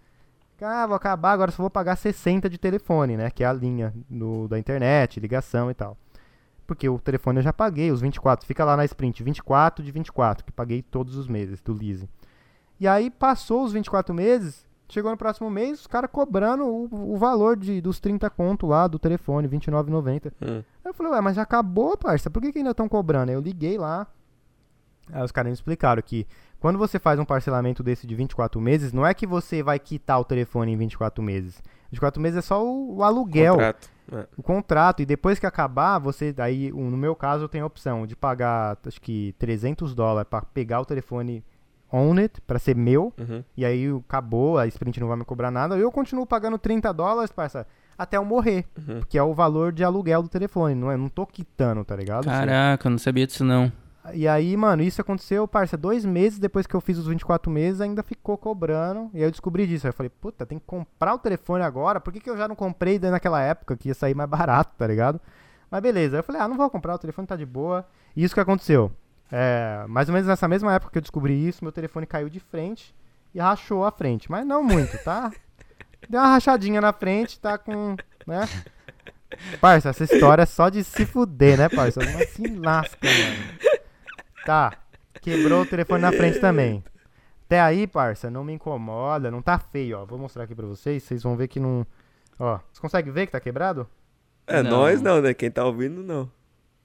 [0.59, 3.29] Ah, vou acabar, agora só vou pagar 60 de telefone, né?
[3.29, 5.95] Que é a linha do, da internet, ligação e tal.
[6.65, 8.45] Porque o telefone eu já paguei, os 24.
[8.45, 12.09] Fica lá na sprint, 24 de 24, que paguei todos os meses do leasing.
[12.79, 17.17] E aí passou os 24 meses, Chegou no próximo mês, os caras cobrando o, o,
[17.17, 20.33] valor de, dos 30 conto lá do telefone, R$29,90.
[20.41, 20.61] Hum.
[20.83, 23.29] Eu falei, ué, mas já acabou, parça, por que, que ainda estão cobrando?
[23.29, 24.05] Aí eu liguei lá,
[25.09, 26.27] aí os caras me explicaram que
[26.59, 30.19] quando você faz um parcelamento desse de 24 meses, não é que você vai quitar
[30.19, 31.63] o telefone em 24 meses.
[31.89, 33.53] 24 meses é só o, o aluguel.
[33.53, 33.89] Contrato.
[34.11, 34.27] É.
[34.35, 35.01] O contrato.
[35.01, 36.35] E depois que acabar, você.
[36.37, 40.45] Aí, no meu caso, eu tenho a opção de pagar, acho que 300 dólares para
[40.45, 41.43] pegar o telefone
[41.91, 43.43] own it, pra ser meu, uhum.
[43.55, 47.31] e aí acabou, a Sprint não vai me cobrar nada, eu continuo pagando 30 dólares,
[47.31, 47.67] parça,
[47.97, 49.01] até eu morrer, uhum.
[49.07, 50.97] que é o valor de aluguel do telefone, não é?
[50.97, 52.25] Não tô quitando, tá ligado?
[52.25, 53.71] Caraca, eu não sabia disso não.
[54.13, 57.79] E aí, mano, isso aconteceu, parça, dois meses depois que eu fiz os 24 meses,
[57.81, 59.11] ainda ficou cobrando.
[59.13, 59.85] E aí eu descobri disso.
[59.85, 61.99] Aí eu falei, puta, tem que comprar o telefone agora.
[61.99, 64.87] Por que, que eu já não comprei naquela época que ia sair mais barato, tá
[64.87, 65.21] ligado?
[65.69, 66.15] Mas beleza.
[66.15, 67.85] Aí eu falei, ah, não vou comprar, o telefone tá de boa.
[68.15, 68.91] E isso que aconteceu.
[69.31, 72.39] É, mais ou menos nessa mesma época que eu descobri isso, meu telefone caiu de
[72.39, 72.93] frente
[73.33, 74.29] e rachou a frente.
[74.29, 75.31] Mas não muito, tá?
[76.09, 77.95] Deu uma rachadinha na frente, tá com.
[78.27, 78.47] né?
[79.61, 82.01] Parça, essa história é só de se fuder, né, parça?
[82.13, 83.81] Mas se lasca, mano.
[84.45, 84.73] Tá.
[85.21, 86.83] Quebrou o telefone na frente também.
[87.45, 90.05] Até aí, parça, não me incomoda, não tá feio, ó.
[90.05, 91.85] Vou mostrar aqui pra vocês, vocês vão ver que não.
[92.39, 93.87] Ó, vocês conseguem ver que tá quebrado?
[94.47, 94.71] É, não.
[94.71, 95.33] nós não, né?
[95.33, 96.29] Quem tá ouvindo, não.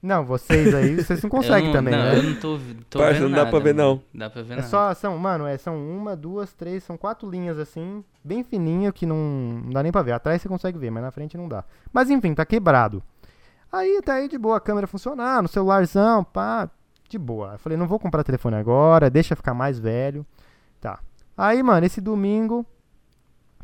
[0.03, 2.19] Não, vocês aí, vocês não conseguem não, também, não, né?
[2.19, 3.89] Eu não tô, tô Parça, vendo não dá nada, pra ver, mano.
[4.13, 4.21] não.
[4.21, 4.69] Dá pra ver É nada.
[4.69, 9.05] só, são, mano, é, são uma, duas, três, são quatro linhas assim, bem fininho que
[9.07, 9.17] não,
[9.65, 10.13] não dá nem pra ver.
[10.13, 11.65] Atrás você consegue ver, mas na frente não dá.
[11.93, 13.03] Mas enfim, tá quebrado.
[13.73, 16.71] Aí tá aí de boa, a câmera funcionar, no celularzão, pá,
[17.09, 17.55] de boa.
[17.55, 20.25] Eu falei, não vou comprar telefone agora, deixa ficar mais velho.
[20.81, 21.01] Tá.
[21.37, 22.65] Aí, mano, esse domingo,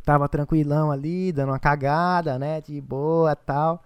[0.04, 3.82] tava tranquilão ali, dando uma cagada, né, de boa tal.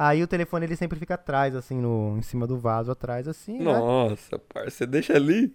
[0.00, 3.58] Aí o telefone ele sempre fica atrás, assim, no, em cima do vaso, atrás, assim.
[3.58, 3.64] né?
[3.64, 5.52] Nossa, parça, você deixa ali?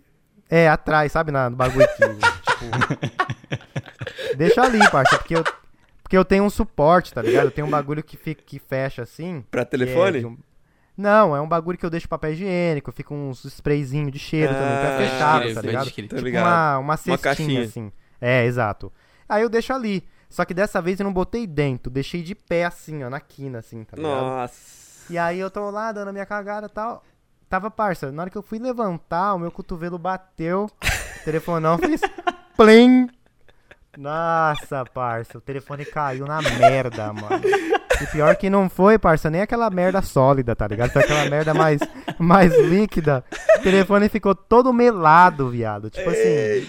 [0.49, 1.31] É, atrás, sabe?
[1.31, 2.03] Na, no bagulho aqui.
[2.03, 3.23] tipo.
[4.37, 5.43] Deixa ali, parça, porque eu,
[6.01, 7.45] porque eu tenho um suporte, tá ligado?
[7.45, 9.43] Eu tenho um bagulho que, fica, que fecha assim.
[9.49, 10.19] Pra é telefone?
[10.19, 10.37] de um-
[10.97, 14.67] Não, é um bagulho que eu deixo papel higiênico, fica uns sprayzinho de cheiro também,
[14.67, 15.91] Ah, pra pode fechado, crer, tá ligado?
[15.91, 16.07] crer.
[16.09, 16.45] Tô Tipo ligado.
[16.45, 17.61] uma, uma cestinha, caixinha.
[17.63, 17.91] assim.
[18.19, 18.91] É, exato.
[19.27, 20.03] Aí eu deixo ali.
[20.33, 23.59] Só que dessa vez eu não botei dentro, deixei de pé assim, ó, na quina,
[23.59, 24.13] assim, tá ligado?
[24.13, 25.05] Nossa.
[25.07, 27.03] E aí eu tô lá dando a minha cagada e tal.
[27.47, 30.71] Tava, parça, na hora que eu fui levantar, o meu cotovelo bateu, o
[31.23, 32.01] telefonão fez
[32.57, 33.07] plim.
[33.95, 37.43] Nossa, parça, o telefone caiu na merda, mano.
[38.01, 40.89] E pior que não foi, parça, nem aquela merda sólida, tá ligado?
[40.89, 41.79] Foi aquela merda mais,
[42.17, 43.23] mais líquida.
[43.59, 45.91] O telefone ficou todo melado, viado.
[45.91, 46.67] Tipo assim,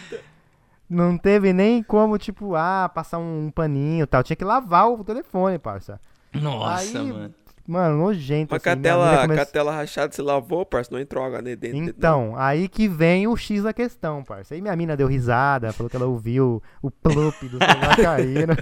[0.95, 4.23] não teve nem como, tipo, ah, passar um paninho e tal.
[4.23, 6.01] Tinha que lavar o telefone, parça.
[6.33, 7.35] Nossa, Aí, mano.
[7.67, 8.53] Mano, nojento.
[8.53, 11.41] Mas com a assim, mina tela, a tela rachada, você lavou, parça, não entrou água
[11.41, 11.77] dentro.
[11.77, 14.55] Então, aí que vem o X da questão, parça.
[14.55, 18.55] Aí minha mina deu risada, falou que ela ouviu o plup do celular caindo.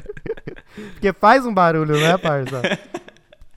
[0.93, 2.62] Porque faz um barulho, né, parça?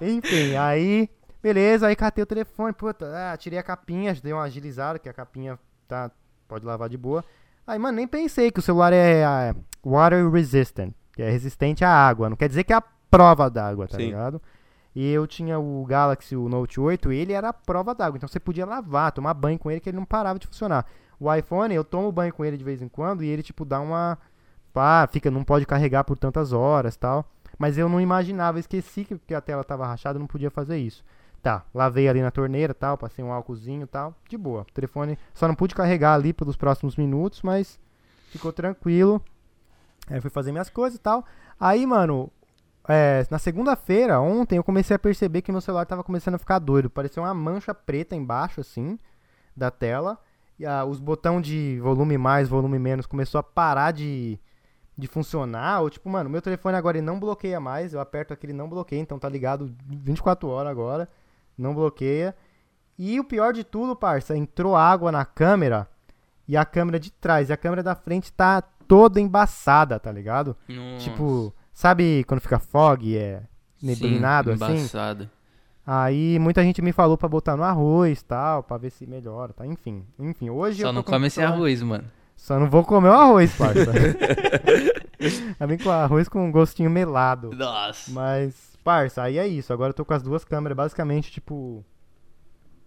[0.02, 1.08] Enfim, aí,
[1.44, 5.14] beleza, aí catei o telefone, puta, ah, tirei a capinha, dei uma agilizada, que a
[5.14, 6.10] capinha tá,
[6.48, 7.24] pode lavar de boa.
[7.68, 11.90] Aí, mano, nem pensei que o celular é ah, water resistant, que é resistente à
[11.90, 12.30] água.
[12.30, 14.08] Não quer dizer que é a prova d'água, tá Sim.
[14.08, 14.42] ligado?
[14.96, 18.18] E eu tinha o Galaxy, o Note 8, e ele era a prova d'água.
[18.18, 20.86] Então você podia lavar, tomar banho com ele, que ele não parava de funcionar.
[21.20, 23.80] O iPhone, eu tomo banho com ele de vez em quando, e ele, tipo, dá
[23.80, 24.18] uma.
[24.72, 27.26] Pá, fica, não pode carregar por tantas horas tal.
[27.58, 31.04] Mas eu não imaginava, esqueci que, que a tela tava rachada, não podia fazer isso.
[31.46, 34.64] Tá, lavei ali na torneira tal, passei um álcoolzinho tal, de boa.
[34.64, 37.80] O telefone só não pude carregar ali pelos próximos minutos, mas
[38.32, 39.24] ficou tranquilo.
[40.10, 41.24] Aí eu fui fazer minhas coisas e tal.
[41.60, 42.32] Aí, mano,
[42.90, 46.58] é, na segunda-feira, ontem, eu comecei a perceber que meu celular tava começando a ficar
[46.58, 46.90] doido.
[46.90, 48.98] Parecia uma mancha preta embaixo, assim,
[49.56, 50.18] da tela.
[50.58, 54.40] E ah, os botões de volume mais, volume menos começou a parar de,
[54.98, 55.82] de funcionar.
[55.82, 57.94] Ou tipo, mano, meu telefone agora ele não bloqueia mais.
[57.94, 61.08] Eu aperto aquele não bloqueia, então tá ligado 24 horas agora.
[61.58, 62.36] Não bloqueia.
[62.98, 65.88] E o pior de tudo, parça, entrou água na câmera
[66.48, 67.50] e a câmera de trás.
[67.50, 70.56] E a câmera da frente tá toda embaçada, tá ligado?
[70.68, 71.04] Nossa.
[71.10, 73.44] Tipo, sabe quando fica fog, é
[73.82, 74.78] neblinado Sim, assim?
[74.78, 75.30] embaçado.
[75.88, 79.68] Aí muita gente me falou pra botar no arroz tal, pra ver se melhora, tá?
[79.68, 82.06] Enfim, enfim, hoje eu Só não com come esse arroz, mano.
[82.36, 83.92] Só não vou comer o arroz, parça.
[85.60, 87.52] Eu vim com arroz com um gostinho melado.
[87.54, 88.12] Nossa.
[88.12, 89.74] Mas, parça, aí é isso.
[89.74, 91.84] Agora eu tô com as duas câmeras basicamente, tipo.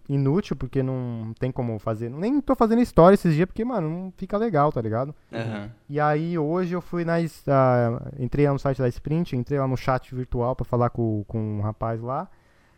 [0.07, 2.09] Inútil, porque não tem como fazer.
[2.09, 5.13] Nem tô fazendo história esses dias, porque, mano, não fica legal, tá ligado?
[5.31, 5.69] Aham.
[5.87, 7.21] E aí hoje eu fui na.
[7.21, 10.89] es- ah, entrei lá no site da Sprint, entrei lá no chat virtual pra falar
[10.89, 12.27] com, com um rapaz lá.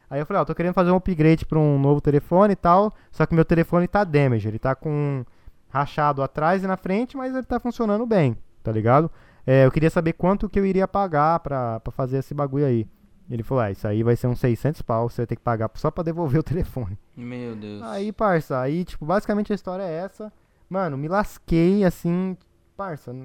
[0.09, 2.91] Aí eu falei, ó, tô querendo fazer um upgrade pra um novo telefone e tal.
[3.13, 4.49] Só que meu telefone tá damage.
[4.49, 5.23] Ele tá com
[5.69, 9.09] rachado atrás e na frente, mas ele tá funcionando bem, tá ligado?
[9.47, 12.85] É, eu queria saber quanto que eu iria pagar pra, pra fazer esse bagulho aí.
[13.31, 15.71] Ele falou, ah, isso aí vai ser uns 600 pau, você vai ter que pagar
[15.75, 16.97] só pra devolver o telefone.
[17.15, 17.81] Meu Deus.
[17.83, 20.31] Aí, parça, aí, tipo, basicamente a história é essa.
[20.69, 22.37] Mano, me lasquei, assim,
[22.75, 23.15] parça,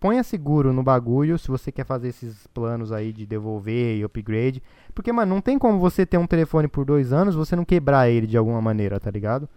[0.00, 4.62] ponha seguro no bagulho se você quer fazer esses planos aí de devolver e upgrade.
[4.94, 8.08] Porque, mano, não tem como você ter um telefone por dois anos você não quebrar
[8.08, 9.48] ele de alguma maneira, tá ligado?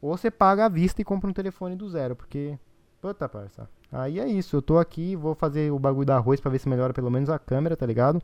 [0.00, 2.58] Ou você paga à vista e compra um telefone do zero, porque...
[3.00, 3.68] Puta, parça.
[3.92, 6.68] Aí é isso, eu tô aqui, vou fazer o bagulho da arroz pra ver se
[6.68, 8.20] melhora pelo menos a câmera, tá ligado?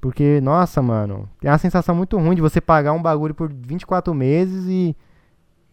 [0.00, 4.14] Porque, nossa, mano, tem uma sensação muito ruim de você pagar um bagulho por 24
[4.14, 4.96] meses e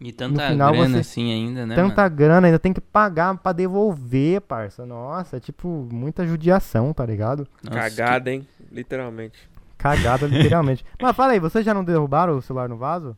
[0.00, 1.74] E tanta final, grana você, assim ainda, né?
[1.74, 2.16] Tanta mano?
[2.16, 4.84] grana, ainda tem que pagar pra devolver, parça.
[4.84, 7.46] Nossa, é tipo, muita judiação, tá ligado?
[7.62, 8.36] Nossa, Cagada, que...
[8.36, 8.48] hein?
[8.72, 9.48] Literalmente.
[9.76, 10.84] Cagada, literalmente.
[11.00, 13.16] Mas fala aí, vocês já não derrubaram o celular no vaso?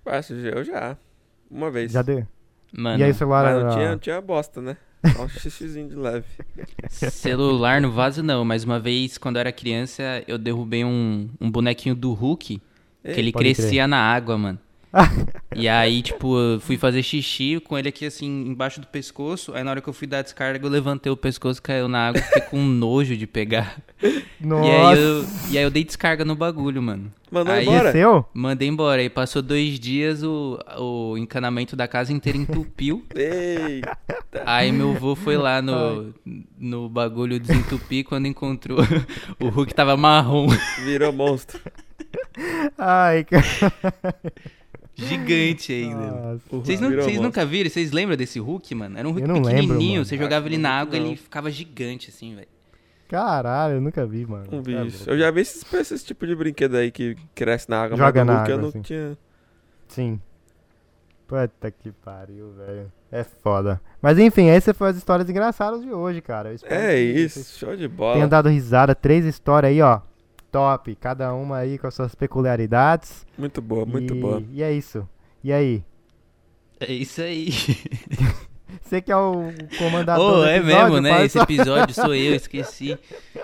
[0.52, 0.96] Eu já.
[1.50, 1.92] Uma vez.
[1.92, 2.26] Já deu?
[2.76, 4.76] Mano, e aí o celular mas não, tinha, não tinha bosta, né?
[5.14, 6.26] Só um xixizinho de leve.
[6.88, 11.50] Celular no vaso não, mas uma vez, quando eu era criança, eu derrubei um, um
[11.50, 12.60] bonequinho do Hulk,
[13.04, 13.88] Ei, que ele crescia crer.
[13.88, 14.58] na água, mano
[15.54, 19.54] e aí, tipo, eu fui fazer xixi com ele aqui, assim, embaixo do pescoço.
[19.54, 22.08] Aí, na hora que eu fui dar a descarga, eu levantei o pescoço, caiu na
[22.08, 23.76] água, fiquei com nojo de pegar.
[24.40, 24.68] Nossa.
[24.68, 27.12] E aí, eu, e aí eu dei descarga no bagulho, mano.
[27.30, 27.92] Mandou aí, embora?
[27.92, 28.24] Seu?
[28.32, 29.00] Mandei embora.
[29.00, 33.04] Aí passou dois dias, o, o encanamento da casa inteira entupiu.
[33.14, 33.96] Eita.
[34.44, 36.14] Aí meu avô foi lá no,
[36.58, 38.78] no bagulho desentupir quando encontrou
[39.40, 40.46] o Hulk tava marrom.
[40.84, 41.60] Virou monstro.
[42.78, 43.72] Ai, cara.
[44.96, 46.38] Gigante ainda.
[46.50, 47.68] Vocês, não, vocês nunca viram?
[47.68, 48.98] Vocês lembram desse Hulk, mano?
[48.98, 49.78] Era um Hulk pequenininho.
[49.78, 52.48] Lembro, você jogava ele na água e ele ficava gigante, assim, velho.
[53.06, 54.46] Caralho, eu nunca vi, mano.
[54.50, 55.08] Um bicho.
[55.08, 57.96] eu já vi esses, esses tipo de brinquedo aí que cresce na água.
[57.96, 58.80] Joga na Hulk, água, eu não assim.
[58.80, 59.18] tinha...
[59.86, 60.20] Sim.
[61.28, 62.90] Puta que pariu, velho.
[63.12, 63.80] É foda.
[64.00, 66.54] Mas enfim, essas foram as histórias engraçadas de hoje, cara.
[66.64, 68.14] é isso, show de bola.
[68.14, 68.94] Tenham dado risada.
[68.94, 70.00] Três histórias aí, ó
[70.56, 73.26] top, cada uma aí com as suas peculiaridades.
[73.36, 74.42] Muito boa, muito e, boa.
[74.50, 75.06] E é isso.
[75.44, 75.84] E aí?
[76.80, 77.50] É isso aí.
[78.82, 81.24] Você que é o comandador oh, é episódio, mesmo, né?
[81.24, 82.98] Esse episódio sou eu, esqueci.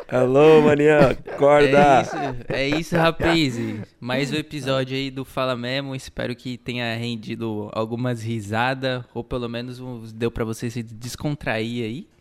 [0.08, 1.78] Alô, maninha, acorda.
[1.78, 2.16] É isso,
[2.48, 3.60] é isso rapaz.
[4.00, 5.94] Mais um episódio aí do Fala Mesmo.
[5.94, 9.80] Espero que tenha rendido algumas risadas, ou pelo menos
[10.12, 12.11] deu para você se descontrair aí.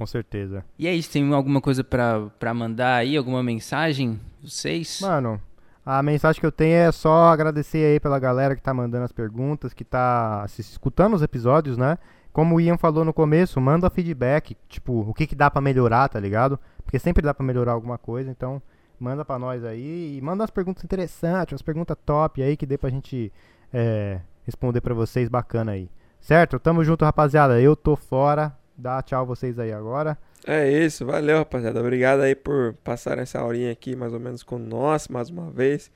[0.00, 0.64] Com certeza.
[0.78, 3.18] E é isso, tem alguma coisa para mandar aí?
[3.18, 4.18] Alguma mensagem?
[4.42, 4.98] Vocês?
[5.02, 5.38] Mano,
[5.84, 9.12] a mensagem que eu tenho é só agradecer aí pela galera que tá mandando as
[9.12, 11.98] perguntas, que tá escutando os episódios, né?
[12.32, 16.08] Como o Ian falou no começo, manda feedback, tipo, o que que dá para melhorar,
[16.08, 16.58] tá ligado?
[16.82, 18.62] Porque sempre dá para melhorar alguma coisa, então
[18.98, 22.78] manda para nós aí e manda umas perguntas interessantes, umas perguntas top aí que dê
[22.78, 23.30] pra gente
[23.70, 25.90] é, responder para vocês bacana aí.
[26.22, 26.58] Certo?
[26.58, 27.60] Tamo junto, rapaziada.
[27.60, 28.58] Eu tô fora.
[28.80, 30.16] Dá tchau vocês aí agora.
[30.46, 31.80] É isso, valeu rapaziada.
[31.80, 35.90] Obrigado aí por passar essa horinha aqui mais ou menos com nós mais uma vez.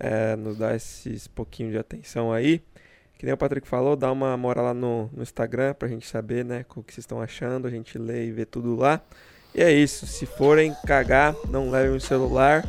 [0.00, 2.60] É, nos dar esses pouquinho de atenção aí.
[3.16, 6.44] Que nem o Patrick falou, dá uma moral lá no, no Instagram pra gente saber,
[6.44, 7.68] né, o que vocês estão achando.
[7.68, 9.00] A gente lê e vê tudo lá.
[9.54, 10.04] E é isso.
[10.06, 12.64] Se forem cagar, não levem o celular.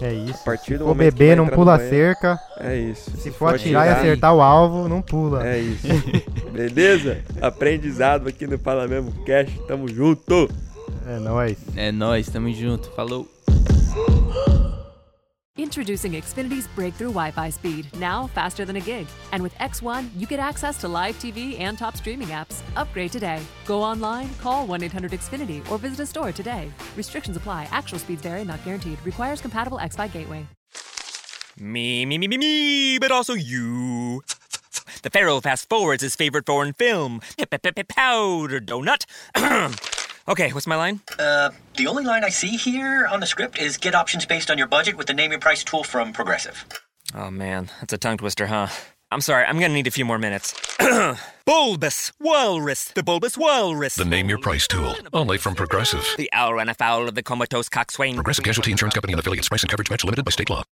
[0.00, 0.40] É isso.
[0.42, 2.38] A partir do Se for beber, não pula a cerca.
[2.58, 3.10] É isso.
[3.12, 5.46] Se, Se for atirar e acertar o alvo, não pula.
[5.46, 5.86] É isso.
[6.52, 7.18] Beleza?
[7.40, 9.50] Aprendizado aqui no Fala Mesmo Cash.
[9.66, 10.48] Tamo junto.
[11.06, 11.56] É nóis.
[11.76, 12.90] É nóis, tamo junto.
[12.90, 13.26] Falou.
[15.58, 19.08] Introducing Xfinity's breakthrough Wi Fi speed, now faster than a gig.
[19.32, 22.60] And with X1, you get access to live TV and top streaming apps.
[22.76, 23.42] Upgrade today.
[23.66, 26.70] Go online, call 1 800 Xfinity, or visit a store today.
[26.96, 27.66] Restrictions apply.
[27.72, 29.04] Actual speeds vary, not guaranteed.
[29.04, 30.46] Requires compatible X Fi gateway.
[31.58, 34.22] Me, me, me, me, me, but also you.
[35.02, 37.20] The Pharaoh fast forwards his favorite foreign film,
[37.88, 39.06] Powder Donut.
[40.28, 41.00] Okay, what's my line?
[41.18, 44.58] Uh, the only line I see here on the script is get options based on
[44.58, 46.66] your budget with the name your price tool from Progressive.
[47.14, 48.68] Oh man, that's a tongue twister, huh?
[49.10, 50.54] I'm sorry, I'm gonna need a few more minutes.
[51.46, 53.94] bulbous Walrus, the Bulbous Walrus.
[53.94, 56.06] The name your price tool, only from Progressive.
[56.18, 58.14] The owl ran afoul of the comatose coxswain.
[58.14, 59.48] Progressive Casualty Insurance Company and affiliates.
[59.48, 60.62] Price and coverage match limited by state law.